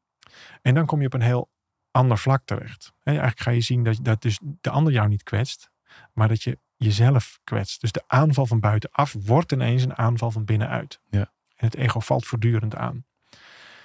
En 0.63 0.75
dan 0.75 0.87
kom 0.87 1.01
je 1.01 1.07
op 1.07 1.15
een 1.15 1.21
heel 1.21 1.51
ander 1.91 2.19
vlak 2.19 2.43
terecht. 2.45 2.93
En 3.03 3.13
eigenlijk 3.13 3.41
ga 3.41 3.51
je 3.51 3.61
zien 3.61 3.85
dat, 3.85 3.99
dat 4.03 4.23
dus 4.23 4.41
de 4.61 4.71
ander 4.71 4.93
jou 4.93 5.09
niet 5.09 5.23
kwetst, 5.23 5.71
maar 6.13 6.29
dat 6.29 6.43
je 6.43 6.59
jezelf 6.77 7.41
kwetst. 7.45 7.81
Dus 7.81 7.93
de 7.93 8.03
aanval 8.07 8.47
van 8.47 8.61
buitenaf 8.61 9.17
wordt 9.19 9.53
ineens 9.53 9.83
een 9.83 9.97
aanval 9.97 10.31
van 10.31 10.45
binnenuit. 10.45 11.01
Ja. 11.11 11.33
En 11.57 11.67
het 11.67 11.75
ego 11.75 12.01
valt 12.01 12.27
voortdurend 12.27 12.75
aan. 12.77 13.05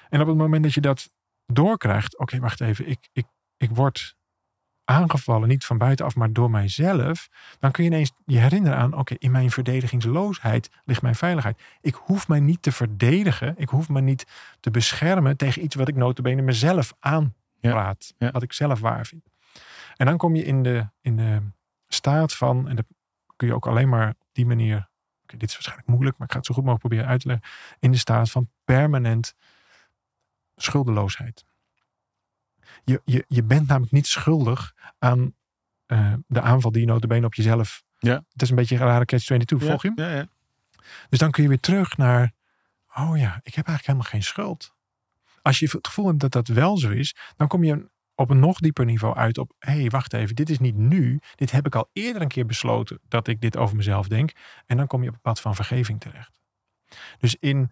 En 0.10 0.21
op 0.21 0.28
het 0.28 0.38
moment 0.38 0.63
dat 0.63 0.74
je 0.74 0.82
dat 0.82 1.12
doorkrijgt, 1.45 2.17
oké, 2.17 2.39
wacht 2.39 2.62
even, 2.62 2.88
ik, 2.88 3.10
ik, 3.12 3.26
ik 3.58 3.69
word 3.69 4.15
aangevallen, 4.86 5.48
niet 5.48 5.65
van 5.65 5.78
buitenaf, 5.78 6.15
maar 6.15 6.34
door 6.34 6.52
mijzelf, 6.52 7.30
dan 7.60 7.71
kun 7.71 7.84
je 7.84 7.89
ineens 7.89 8.12
je 8.26 8.38
herinneren 8.38 8.78
aan, 8.78 8.93
oké, 8.93 9.15
in 9.17 9.32
mijn 9.32 9.52
verdedigingsloosheid 9.52 10.69
ligt 10.84 11.02
mijn 11.02 11.15
veiligheid. 11.15 11.62
Ik 11.82 11.95
hoef 11.95 12.28
mij 12.28 12.39
niet 12.39 12.62
te 12.62 12.71
verdedigen, 12.71 13.54
ik 13.58 13.69
hoef 13.69 13.89
me 13.89 14.02
niet 14.02 14.26
te 14.60 14.71
beschermen 14.71 15.38
tegen 15.38 15.63
iets 15.63 15.76
wat 15.76 15.88
ik 15.88 15.95
notabene 15.95 16.41
mezelf 16.41 16.93
aanpraat, 17.00 18.13
Ja, 18.17 18.26
ja. 18.28 18.32
wat 18.32 18.43
ik 18.43 18.54
zelf 18.54 18.80
waar 18.80 19.06
vind. 19.06 19.24
En 19.95 20.06
dan 20.06 20.17
kom 20.17 20.36
je 20.36 20.43
in 20.43 20.63
de, 20.63 20.89
in 21.02 21.15
de 21.15 21.41
staat 21.88 22.34
van, 22.34 22.69
en 22.69 22.76
dat 22.76 22.86
kun 23.36 23.48
je 23.48 23.54
ook 23.54 23.67
alleen 23.67 23.89
maar 23.89 24.10
op 24.10 24.30
die 24.32 24.45
manier, 24.45 24.89
oké, 25.24 25.38
dit 25.38 25.50
is 25.50 25.54
waarschijnlijk 25.54 25.89
moeilijk, 25.89 26.17
maar 26.17 26.28
ik 26.28 26.34
ga 26.34 26.39
het 26.39 26.48
zo 26.48 26.54
goed 26.54 26.63
mogelijk 26.63 26.88
proberen 26.88 27.12
uit 27.12 27.21
te 27.21 27.28
leggen, 27.28 27.50
in 27.80 27.91
de 27.91 27.98
staat 27.98 28.32
van 28.32 28.50
permanent 28.63 29.36
schuldeloosheid. 30.56 31.45
Je, 32.84 33.01
je, 33.06 33.25
je 33.28 33.43
bent 33.43 33.67
namelijk 33.67 33.91
niet 33.91 34.08
schuldig 34.08 34.73
aan 34.99 35.34
eh, 35.86 36.13
de 36.28 36.41
aanval 36.41 36.71
die 36.71 36.82
je 36.82 36.88
notabene 36.88 37.25
op 37.25 37.34
jezelf... 37.34 37.84
Ja. 37.99 38.23
Het 38.32 38.41
is 38.41 38.49
een 38.49 38.56
beetje 38.56 38.75
een 38.75 38.82
rare 38.82 39.06
catch-22, 39.06 39.65
volg 39.65 39.82
je 39.82 39.91
hem? 39.95 40.06
Ja, 40.06 40.15
ja. 40.15 40.28
Dus 41.10 41.19
dan 41.19 41.32
kun 41.32 41.43
je 41.43 41.49
weer 41.49 41.60
terug 41.60 41.97
naar... 41.97 42.34
Oh 42.95 43.17
ja, 43.17 43.39
ik 43.43 43.56
heb 43.56 43.67
eigenlijk 43.67 43.86
helemaal 43.86 44.10
geen 44.10 44.23
schuld. 44.23 44.73
Als 45.41 45.60
je 45.60 45.69
het 45.71 45.88
gevoel 45.88 46.08
hebt 46.08 46.19
dat 46.19 46.32
dat 46.32 46.47
wel 46.47 46.78
zo 46.78 46.89
is... 46.89 47.15
dan 47.36 47.47
kom 47.47 47.63
je 47.63 47.89
op 48.15 48.30
een 48.30 48.39
nog 48.39 48.60
dieper 48.60 48.86
niveau 48.86 49.15
uit 49.15 49.38
op... 49.38 49.54
hé, 49.60 49.73
hey, 49.73 49.89
wacht 49.89 50.13
even, 50.13 50.36
dit 50.36 50.49
is 50.49 50.60
niet 50.60 50.75
nu. 50.75 51.19
Dit 51.36 51.51
heb 51.51 51.65
ik 51.65 51.75
al 51.75 51.89
eerder 51.93 52.21
een 52.21 52.28
keer 52.28 52.45
besloten... 52.45 52.99
dat 53.08 53.28
ik 53.28 53.41
dit 53.41 53.58
over 53.58 53.75
mezelf 53.75 54.08
denk. 54.08 54.32
En 54.65 54.78
dan 54.78 54.88
kom 54.88 55.01
je 55.01 55.08
op 55.08 55.13
het 55.13 55.23
pad 55.23 55.41
van 55.41 55.56
vergeving 55.56 55.99
terecht. 55.99 56.39
Dus 57.19 57.36
in 57.39 57.71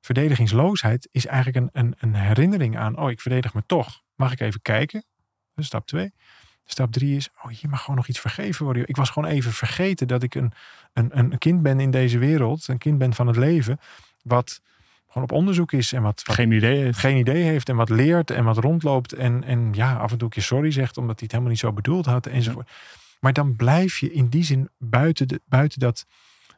verdedigingsloosheid 0.00 1.08
is 1.10 1.26
eigenlijk 1.26 1.56
een, 1.56 1.84
een, 1.84 1.94
een 1.98 2.14
herinnering 2.14 2.78
aan... 2.78 2.98
oh, 2.98 3.10
ik 3.10 3.20
verdedig 3.20 3.54
me 3.54 3.62
toch. 3.66 4.01
Mag 4.14 4.32
ik 4.32 4.40
even 4.40 4.62
kijken? 4.62 5.04
Dat 5.54 5.64
is 5.64 5.66
stap 5.66 5.86
twee. 5.86 6.12
Stap 6.64 6.92
drie 6.92 7.16
is, 7.16 7.28
oh, 7.42 7.50
hier 7.50 7.70
mag 7.70 7.80
gewoon 7.80 7.96
nog 7.96 8.08
iets 8.08 8.20
vergeven 8.20 8.64
worden. 8.64 8.88
Ik 8.88 8.96
was 8.96 9.10
gewoon 9.10 9.28
even 9.28 9.52
vergeten 9.52 10.08
dat 10.08 10.22
ik 10.22 10.34
een, 10.34 10.52
een, 10.92 11.16
een 11.16 11.38
kind 11.38 11.62
ben 11.62 11.80
in 11.80 11.90
deze 11.90 12.18
wereld. 12.18 12.68
Een 12.68 12.78
kind 12.78 12.98
ben 12.98 13.14
van 13.14 13.26
het 13.26 13.36
leven. 13.36 13.78
Wat 14.22 14.60
gewoon 15.08 15.22
op 15.22 15.32
onderzoek 15.32 15.72
is 15.72 15.92
en 15.92 16.02
wat, 16.02 16.22
wat 16.24 16.34
Geen 16.34 16.52
idee. 16.52 16.82
heeft. 16.82 16.98
geen 16.98 17.16
idee 17.16 17.42
heeft 17.42 17.68
en 17.68 17.76
wat 17.76 17.88
leert 17.88 18.30
en 18.30 18.44
wat 18.44 18.56
rondloopt. 18.56 19.12
En, 19.12 19.44
en 19.44 19.72
ja, 19.72 19.96
af 19.96 20.10
en 20.10 20.16
toe 20.18 20.26
een 20.26 20.32
keer 20.32 20.42
sorry 20.42 20.70
zegt 20.70 20.96
omdat 20.96 21.14
hij 21.14 21.22
het 21.22 21.30
helemaal 21.30 21.50
niet 21.50 21.60
zo 21.60 21.72
bedoeld 21.72 22.06
had 22.06 22.26
enzovoort. 22.26 22.70
Maar 23.20 23.32
dan 23.32 23.56
blijf 23.56 23.98
je 23.98 24.12
in 24.12 24.28
die 24.28 24.44
zin 24.44 24.68
buiten 24.78 25.28
de, 25.28 25.40
buiten 25.44 25.78
dat, 25.78 26.06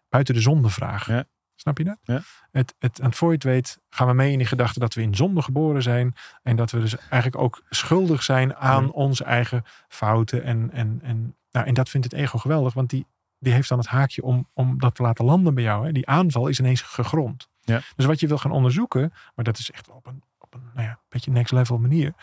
buiten 0.08 0.34
de 0.34 0.40
zondevraag. 0.40 1.06
Ja. 1.06 1.24
Snap 1.64 1.78
je 1.78 1.84
dat? 1.84 1.98
Ja. 2.02 2.22
Het, 2.50 2.74
het, 2.78 2.98
en 2.98 3.12
voor 3.12 3.28
je 3.28 3.34
het 3.34 3.44
weet 3.44 3.78
gaan 3.90 4.06
we 4.06 4.12
mee 4.12 4.32
in 4.32 4.38
die 4.38 4.46
gedachte 4.46 4.78
dat 4.78 4.94
we 4.94 5.02
in 5.02 5.14
zonde 5.14 5.42
geboren 5.42 5.82
zijn. 5.82 6.14
En 6.42 6.56
dat 6.56 6.70
we 6.70 6.80
dus 6.80 6.96
eigenlijk 6.96 7.42
ook 7.42 7.62
schuldig 7.70 8.22
zijn 8.22 8.56
aan 8.56 8.92
onze 8.92 9.24
eigen 9.24 9.64
fouten. 9.88 10.42
En, 10.42 10.70
en, 10.72 11.00
en, 11.02 11.36
nou, 11.50 11.66
en 11.66 11.74
dat 11.74 11.88
vindt 11.88 12.10
het 12.10 12.20
ego 12.20 12.38
geweldig, 12.38 12.74
want 12.74 12.90
die, 12.90 13.06
die 13.38 13.52
heeft 13.52 13.68
dan 13.68 13.78
het 13.78 13.86
haakje 13.86 14.22
om, 14.22 14.48
om 14.52 14.78
dat 14.78 14.94
te 14.94 15.02
laten 15.02 15.24
landen 15.24 15.54
bij 15.54 15.64
jou. 15.64 15.86
Hè. 15.86 15.92
Die 15.92 16.08
aanval 16.08 16.46
is 16.46 16.58
ineens 16.58 16.82
gegrond. 16.82 17.48
Ja. 17.60 17.80
Dus 17.96 18.06
wat 18.06 18.20
je 18.20 18.26
wil 18.26 18.38
gaan 18.38 18.50
onderzoeken, 18.50 19.12
maar 19.34 19.44
dat 19.44 19.58
is 19.58 19.70
echt 19.70 19.90
op 19.90 20.06
een, 20.06 20.22
op 20.38 20.54
een 20.54 20.70
nou 20.74 20.86
ja, 20.86 20.98
beetje 21.08 21.30
next 21.30 21.52
level 21.52 21.78
manier. 21.78 22.14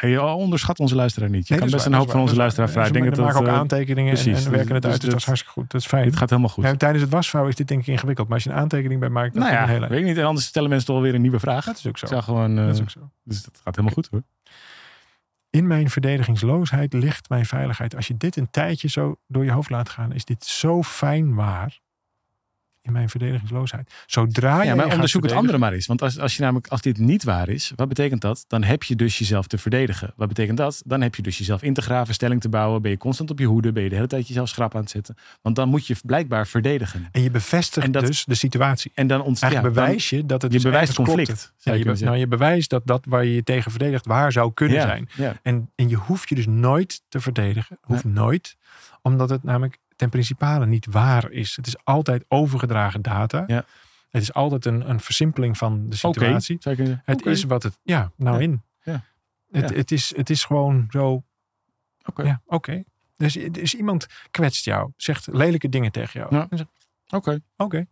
Je 0.00 0.22
onderschat 0.22 0.78
onze 0.80 0.94
luisteraar 0.94 1.30
niet. 1.30 1.48
Je 1.48 1.54
Nee, 1.54 1.62
kan 1.62 1.70
best 1.72 1.86
een 1.86 1.94
hoop 1.94 2.10
van 2.10 2.20
onze 2.20 2.36
luisteraar 2.36 2.68
vragen. 2.70 2.86
Ik 2.88 2.92
denk 2.92 3.04
En 3.04 3.14
dat 3.14 3.24
maken 3.24 3.40
ook 3.40 3.46
eh, 3.46 3.54
aantekeningen 3.54 4.16
en, 4.16 4.22
precies. 4.22 4.44
en 4.44 4.50
werken 4.50 4.74
het 4.74 4.82
Dus- 4.82 4.92
uit. 4.92 5.00
Dus, 5.00 5.10
dus 5.10 5.10
dat 5.10 5.20
is 5.20 5.26
hartstikke 5.26 5.60
goed. 5.60 5.70
Dat 5.70 5.80
is 5.80 5.86
fijn. 5.86 6.04
dit 6.04 6.16
gaat 6.16 6.30
helemaal 6.30 6.50
goed. 6.50 6.64
Ja, 6.64 6.74
tijdens 6.76 7.02
het 7.02 7.12
wasvouwen 7.12 7.52
is 7.52 7.58
dit 7.58 7.68
denk 7.68 7.80
ik 7.80 7.86
ingewikkeld. 7.86 8.26
Maar 8.28 8.36
als 8.36 8.44
je 8.44 8.50
een 8.50 8.56
aantekening 8.56 9.00
bij 9.00 9.08
maakt, 9.08 9.32
dan 9.34 9.42
nou 9.42 9.54
ja, 9.54 9.60
het 9.60 9.68
een 9.68 9.74
hele... 9.74 9.88
weet 9.88 9.98
ik 10.00 10.04
niet. 10.04 10.16
En 10.16 10.24
anders 10.24 10.46
stellen 10.46 10.68
mensen 10.68 10.86
toch 10.86 10.96
alweer 10.96 11.14
een 11.14 11.20
nieuwe 11.20 11.38
vraag. 11.40 11.64
Dat 11.64 11.76
is 11.76 11.86
ook 11.86 11.98
zo. 11.98 12.16
Ik 12.16 12.22
gewoon, 12.22 12.58
eh, 12.58 12.64
Dat 12.66 12.74
is 12.74 12.80
ook 12.80 12.90
zo. 12.90 13.10
dus 13.24 13.42
dat 13.42 13.54
gaat 13.64 13.76
helemaal 13.76 13.94
goed 13.94 14.08
hoor. 14.10 14.22
In 15.50 15.66
mijn 15.66 15.90
verdedigingsloosheid 15.90 16.92
ligt 16.92 17.28
mijn 17.28 17.46
veiligheid. 17.46 17.96
Als 17.96 18.06
je 18.06 18.16
dit 18.16 18.36
een 18.36 18.50
tijdje 18.50 18.88
zo 18.88 19.16
door 19.26 19.44
je 19.44 19.50
hoofd 19.50 19.70
laat 19.70 19.88
gaan, 19.88 20.12
is 20.12 20.24
dit 20.24 20.44
zo 20.44 20.82
fijn 20.82 21.34
waar. 21.34 21.80
In 22.88 22.94
mijn 22.94 23.08
verdedigingsloosheid. 23.08 23.92
Zodra 24.06 24.62
je. 24.62 24.68
Ja, 24.68 24.74
maar 24.74 24.92
onderzoek 24.92 25.22
het 25.22 25.32
andere 25.32 25.58
maar 25.58 25.72
eens. 25.72 25.86
Want 25.86 26.02
als, 26.02 26.18
als 26.18 26.36
je 26.36 26.42
namelijk, 26.42 26.66
als 26.66 26.80
dit 26.80 26.98
niet 26.98 27.24
waar 27.24 27.48
is, 27.48 27.72
wat 27.76 27.88
betekent 27.88 28.20
dat? 28.20 28.44
Dan 28.46 28.62
heb 28.62 28.82
je 28.82 28.96
dus 28.96 29.18
jezelf 29.18 29.46
te 29.46 29.58
verdedigen. 29.58 30.12
Wat 30.16 30.28
betekent 30.28 30.56
dat? 30.56 30.82
Dan 30.86 31.02
heb 31.02 31.14
je 31.14 31.22
dus 31.22 31.38
jezelf 31.38 31.62
in 31.62 31.74
te 31.74 31.82
graven, 31.82 32.14
stelling 32.14 32.40
te 32.40 32.48
bouwen. 32.48 32.82
Ben 32.82 32.90
je 32.90 32.96
constant 32.96 33.30
op 33.30 33.38
je 33.38 33.46
hoede, 33.46 33.72
ben 33.72 33.82
je 33.82 33.88
de 33.88 33.94
hele 33.94 34.06
tijd 34.06 34.28
jezelf 34.28 34.48
schrap 34.48 34.74
aan 34.74 34.80
het 34.80 34.90
zetten. 34.90 35.14
Want 35.42 35.56
dan 35.56 35.68
moet 35.68 35.86
je 35.86 35.96
blijkbaar 36.02 36.46
verdedigen. 36.46 37.08
En 37.12 37.22
je 37.22 37.30
bevestigt 37.30 37.86
En 37.86 37.92
dat- 37.92 38.06
dus 38.06 38.24
de 38.24 38.34
situatie. 38.34 38.90
En 38.94 39.06
dan 39.06 39.22
ontstaat 39.22 39.62
bewijs 39.62 40.10
je 40.10 40.26
dat 40.26 40.42
het 40.42 40.52
je 40.52 40.58
dus 40.58 40.66
bewijst 40.66 40.94
conflict. 40.94 41.52
Ja, 41.58 41.72
je 41.72 41.84
nou, 41.84 42.16
je 42.16 42.26
bewijst 42.28 42.70
dat 42.70 42.86
dat 42.86 43.04
waar 43.08 43.24
je 43.24 43.34
je 43.34 43.42
tegen 43.42 43.70
verdedigt 43.70 44.06
waar 44.06 44.32
zou 44.32 44.52
kunnen 44.54 44.76
Ja, 44.76 44.82
zijn. 44.82 45.08
En, 45.42 45.70
en 45.74 45.88
je 45.88 45.96
hoeft 45.96 46.28
je 46.28 46.34
dus 46.34 46.46
nooit 46.46 47.02
te 47.08 47.20
verdedigen. 47.20 47.78
Hoeft 47.80 48.04
nooit. 48.04 48.56
Omdat 49.02 49.30
het 49.30 49.42
namelijk 49.42 49.78
ten 49.98 50.08
principale 50.08 50.66
niet 50.66 50.86
waar 50.86 51.30
is. 51.30 51.56
Het 51.56 51.66
is 51.66 51.84
altijd 51.84 52.24
overgedragen 52.28 53.02
data. 53.02 53.44
Ja. 53.46 53.64
Het 54.10 54.22
is 54.22 54.32
altijd 54.32 54.64
een, 54.64 54.90
een 54.90 55.00
versimpeling 55.00 55.58
van 55.58 55.88
de 55.88 55.96
situatie. 55.96 56.58
Het 57.04 57.26
is 57.26 57.44
wat 57.44 57.62
het... 57.62 57.78
Ja, 57.82 58.12
nou 58.16 58.36
Ja. 58.36 58.42
in. 58.42 58.62
Ja. 58.82 59.04
Het, 59.50 59.74
het, 59.74 59.90
is, 59.90 60.16
het 60.16 60.30
is 60.30 60.44
gewoon 60.44 60.86
zo... 60.90 61.22
Oké. 62.04 62.22
Ja, 62.22 62.40
oké. 62.46 62.82
Dus, 63.16 63.32
dus 63.50 63.74
iemand 63.74 64.06
kwetst 64.30 64.64
jou. 64.64 64.92
Zegt 64.96 65.26
lelijke 65.32 65.68
dingen 65.68 65.92
tegen 65.92 66.20
jou. 66.20 66.32
Oké. 67.08 67.38
Oké. 67.56 67.86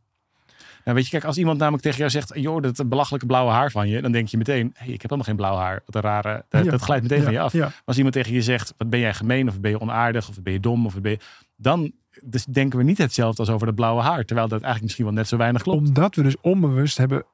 Nou, 0.86 0.98
weet 0.98 1.06
je, 1.06 1.12
kijk, 1.12 1.24
als 1.24 1.36
iemand 1.38 1.58
namelijk 1.58 1.82
tegen 1.82 1.98
jou 1.98 2.10
zegt, 2.10 2.30
joh, 2.34 2.62
dat 2.62 2.88
belachelijke 2.88 3.26
blauwe 3.26 3.50
haar 3.52 3.70
van 3.70 3.88
je, 3.88 4.02
dan 4.02 4.12
denk 4.12 4.28
je 4.28 4.36
meteen, 4.36 4.70
hey, 4.74 4.86
ik 4.86 5.02
heb 5.02 5.10
helemaal 5.10 5.24
geen 5.24 5.36
blauw 5.36 5.56
haar. 5.56 5.82
Wat 5.86 5.94
een 5.94 6.00
rare, 6.10 6.44
dat, 6.48 6.64
Ja. 6.64 6.70
dat 6.70 6.82
glijdt 6.82 7.02
meteen 7.02 7.18
Ja, 7.18 7.24
van 7.24 7.32
je 7.32 7.40
af. 7.40 7.52
ja. 7.52 7.58
Maar 7.60 7.82
als 7.84 7.96
iemand 7.96 8.14
tegen 8.14 8.32
je 8.32 8.42
zegt, 8.42 8.74
wat 8.76 8.90
ben 8.90 9.00
jij 9.00 9.14
gemeen, 9.14 9.48
of 9.48 9.60
ben 9.60 9.70
je 9.70 9.80
onaardig, 9.80 10.28
of 10.28 10.42
ben 10.42 10.52
je 10.52 10.60
dom, 10.60 10.86
of 10.86 11.00
ben 11.00 11.10
je... 11.10 11.18
Dan 11.56 11.92
dus 12.24 12.44
denken 12.44 12.78
we 12.78 12.84
niet 12.84 12.98
hetzelfde 12.98 13.40
als 13.42 13.50
over 13.50 13.66
dat 13.66 13.74
blauwe 13.76 14.02
haar. 14.02 14.24
Terwijl 14.24 14.48
dat 14.48 14.62
eigenlijk 14.62 14.82
misschien 14.82 15.04
wel 15.04 15.14
net 15.14 15.28
zo 15.28 15.36
weinig 15.36 15.62
klopt. 15.62 15.86
Omdat 15.86 16.14
we 16.14 16.22
dus 16.22 16.36
onbewust 16.40 16.98
hebben... 16.98 17.24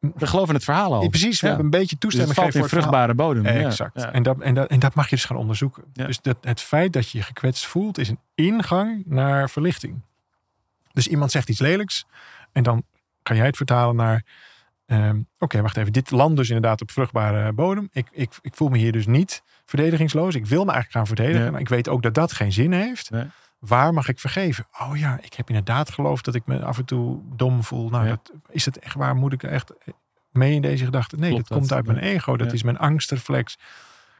We 0.00 0.26
geloven 0.26 0.54
het 0.54 0.64
verhaal 0.64 0.94
al. 0.94 1.08
Precies, 1.08 1.40
we 1.40 1.46
Ja. 1.46 1.52
hebben 1.54 1.64
een 1.72 1.78
beetje 1.80 1.96
Dus 1.98 2.10
toestemming 2.10 2.36
in 2.38 2.44
gegeven 2.44 2.68
voor 2.68 2.78
het 2.78 2.86
verhaal. 2.86 3.06
vruchtbare 3.06 3.34
bodem. 3.44 3.60
Ja. 3.62 3.66
Exact. 3.66 4.00
Ja. 4.00 4.12
En, 4.12 4.22
dat, 4.22 4.40
en, 4.40 4.54
dat, 4.54 4.68
en 4.70 4.78
dat 4.78 4.94
mag 4.94 5.08
je 5.08 5.16
dus 5.16 5.24
gaan 5.24 5.36
onderzoeken. 5.36 5.84
Dus 5.92 6.20
dat, 6.20 6.36
het 6.40 6.60
feit 6.60 6.92
dat 6.92 7.10
je 7.10 7.18
je 7.18 7.24
gekwetst 7.24 7.66
voelt 7.66 7.98
is 7.98 8.08
een 8.08 8.18
ingang 8.34 9.02
naar 9.06 9.50
verlichting. 9.50 10.00
Dus 10.98 11.08
iemand 11.08 11.30
zegt 11.30 11.48
iets 11.48 11.60
lelijks 11.60 12.04
en 12.52 12.62
dan 12.62 12.82
kan 13.22 13.36
jij 13.36 13.46
het 13.46 13.56
vertalen 13.56 13.96
naar... 13.96 14.24
ehm, 14.86 15.20
Oké, 15.38 15.62
wacht 15.62 15.76
even. 15.76 15.92
Dit 15.92 16.10
land 16.10 16.36
dus 16.36 16.48
inderdaad 16.48 16.80
op 16.80 16.90
vruchtbare 16.90 17.52
bodem. 17.52 17.88
Ik, 17.92 18.08
ik, 18.12 18.38
ik 18.40 18.54
voel 18.54 18.68
me 18.68 18.78
hier 18.78 18.92
dus 18.92 19.06
niet 19.06 19.42
verdedigingsloos. 19.64 20.34
Ik 20.34 20.46
wil 20.46 20.64
me 20.64 20.72
eigenlijk 20.72 20.92
gaan 20.92 21.06
verdedigen. 21.16 21.44
Ja. 21.44 21.50
Maar 21.50 21.60
ik 21.60 21.68
weet 21.68 21.88
ook 21.88 22.02
dat 22.02 22.14
dat 22.14 22.32
geen 22.32 22.52
zin 22.52 22.72
heeft. 22.72 23.10
Nee. 23.10 23.24
Waar 23.58 23.92
mag 23.92 24.08
ik 24.08 24.18
vergeven? 24.18 24.66
Oh 24.80 24.96
ja, 24.96 25.18
ik 25.22 25.34
heb 25.34 25.48
inderdaad 25.48 25.90
geloofd 25.90 26.24
dat 26.24 26.34
ik 26.34 26.46
me 26.46 26.64
af 26.64 26.78
en 26.78 26.84
toe 26.84 27.20
dom 27.36 27.62
voel. 27.64 27.88
Nou, 27.88 28.04
Ja. 28.04 28.10
dat, 28.10 28.32
is 28.50 28.64
het 28.64 28.78
echt 28.78 28.94
waar? 28.94 29.14
Moet 29.16 29.32
ik 29.32 29.42
echt 29.42 29.72
mee 30.30 30.54
in 30.54 30.62
deze 30.62 30.84
gedachte? 30.84 31.16
Nee, 31.16 31.30
Klopt 31.30 31.48
dat, 31.48 31.58
komt 31.58 31.72
uit 31.72 31.86
mijn 31.86 31.98
ego. 31.98 32.36
Dat 32.36 32.46
Ja. 32.46 32.52
is 32.52 32.62
mijn 32.62 32.78
angstreflex. 32.78 33.58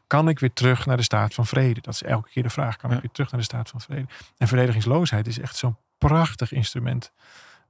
Kan 0.07 0.29
ik 0.29 0.39
weer 0.39 0.53
terug 0.53 0.85
naar 0.85 0.97
de 0.97 1.03
staat 1.03 1.33
van 1.33 1.45
vrede? 1.45 1.81
Dat 1.81 1.93
is 1.93 2.03
elke 2.03 2.29
keer 2.29 2.43
de 2.43 2.49
vraag. 2.49 2.75
Kan 2.75 2.91
ik 2.91 3.01
weer 3.01 3.11
terug 3.11 3.31
naar 3.31 3.39
de 3.39 3.45
staat 3.45 3.69
van 3.69 3.81
vrede? 3.81 4.05
En 4.37 4.47
verdedigingsloosheid 4.47 5.27
is 5.27 5.39
echt 5.39 5.55
zo'n 5.55 5.77
prachtig 5.99 6.51
instrument. 6.51 7.11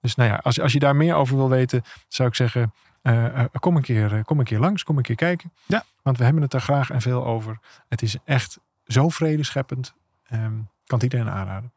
Dus 0.01 0.15
nou 0.15 0.29
ja, 0.29 0.35
als, 0.35 0.59
als 0.59 0.73
je 0.73 0.79
daar 0.79 0.95
meer 0.95 1.15
over 1.15 1.35
wil 1.35 1.49
weten, 1.49 1.81
zou 2.07 2.29
ik 2.29 2.35
zeggen, 2.35 2.73
eh, 3.01 3.39
eh, 3.39 3.45
kom, 3.59 3.75
een 3.75 3.81
keer, 3.81 4.15
eh, 4.15 4.23
kom 4.23 4.39
een 4.39 4.45
keer 4.45 4.59
langs, 4.59 4.83
kom 4.83 4.97
een 4.97 5.03
keer 5.03 5.15
kijken. 5.15 5.53
Ja. 5.65 5.83
Want 6.01 6.17
we 6.17 6.23
hebben 6.23 6.41
het 6.41 6.51
daar 6.51 6.61
graag 6.61 6.89
en 6.89 7.01
veel 7.01 7.25
over. 7.25 7.59
Het 7.87 8.01
is 8.01 8.17
echt 8.25 8.59
zo 8.85 9.09
vredescheppend. 9.09 9.93
Ehm 10.29 10.57
kan 10.85 10.99
het 10.99 11.13
iedereen 11.13 11.33
aanraden. 11.33 11.73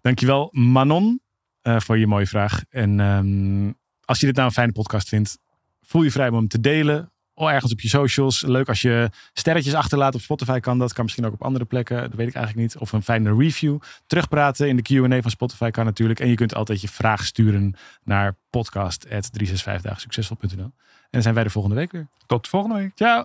Dankjewel 0.00 0.48
Manon 0.52 1.20
voor 1.62 1.98
je 1.98 2.06
mooie 2.06 2.26
vraag. 2.26 2.62
En 2.70 3.00
ehm, 3.00 3.72
als 4.04 4.20
je 4.20 4.26
dit 4.26 4.34
nou 4.34 4.46
een 4.46 4.54
fijne 4.54 4.72
podcast 4.72 5.08
vindt, 5.08 5.38
voel 5.82 6.02
je 6.02 6.10
vrij 6.10 6.28
om 6.28 6.34
hem 6.34 6.48
te 6.48 6.60
delen. 6.60 7.12
Ergens 7.48 7.72
op 7.72 7.80
je 7.80 7.88
socials. 7.88 8.42
Leuk 8.42 8.68
als 8.68 8.82
je 8.82 9.10
sterretjes 9.32 9.74
achterlaat 9.74 10.14
op 10.14 10.20
Spotify 10.20 10.60
kan 10.60 10.78
dat. 10.78 10.92
Kan 10.92 11.04
misschien 11.04 11.26
ook 11.26 11.32
op 11.32 11.42
andere 11.42 11.64
plekken. 11.64 11.96
Dat 11.96 12.14
weet 12.14 12.28
ik 12.28 12.34
eigenlijk 12.34 12.66
niet. 12.66 12.78
Of 12.78 12.92
een 12.92 13.02
fijne 13.02 13.36
review. 13.36 13.78
Terugpraten 14.06 14.68
in 14.68 14.76
de 14.76 14.82
Q&A 14.82 15.20
van 15.20 15.30
Spotify 15.30 15.70
kan 15.70 15.84
natuurlijk. 15.84 16.20
En 16.20 16.28
je 16.28 16.34
kunt 16.34 16.54
altijd 16.54 16.80
je 16.80 16.88
vraag 16.88 17.24
sturen 17.24 17.74
naar 18.04 18.36
podcast.365dagensuccesvol.nl 18.50 20.62
En 20.62 20.72
dan 21.10 21.22
zijn 21.22 21.34
wij 21.34 21.44
de 21.44 21.50
volgende 21.50 21.76
week 21.76 21.92
weer. 21.92 22.08
Tot 22.26 22.48
volgende 22.48 22.76
week. 22.76 22.92
Ciao! 22.94 23.24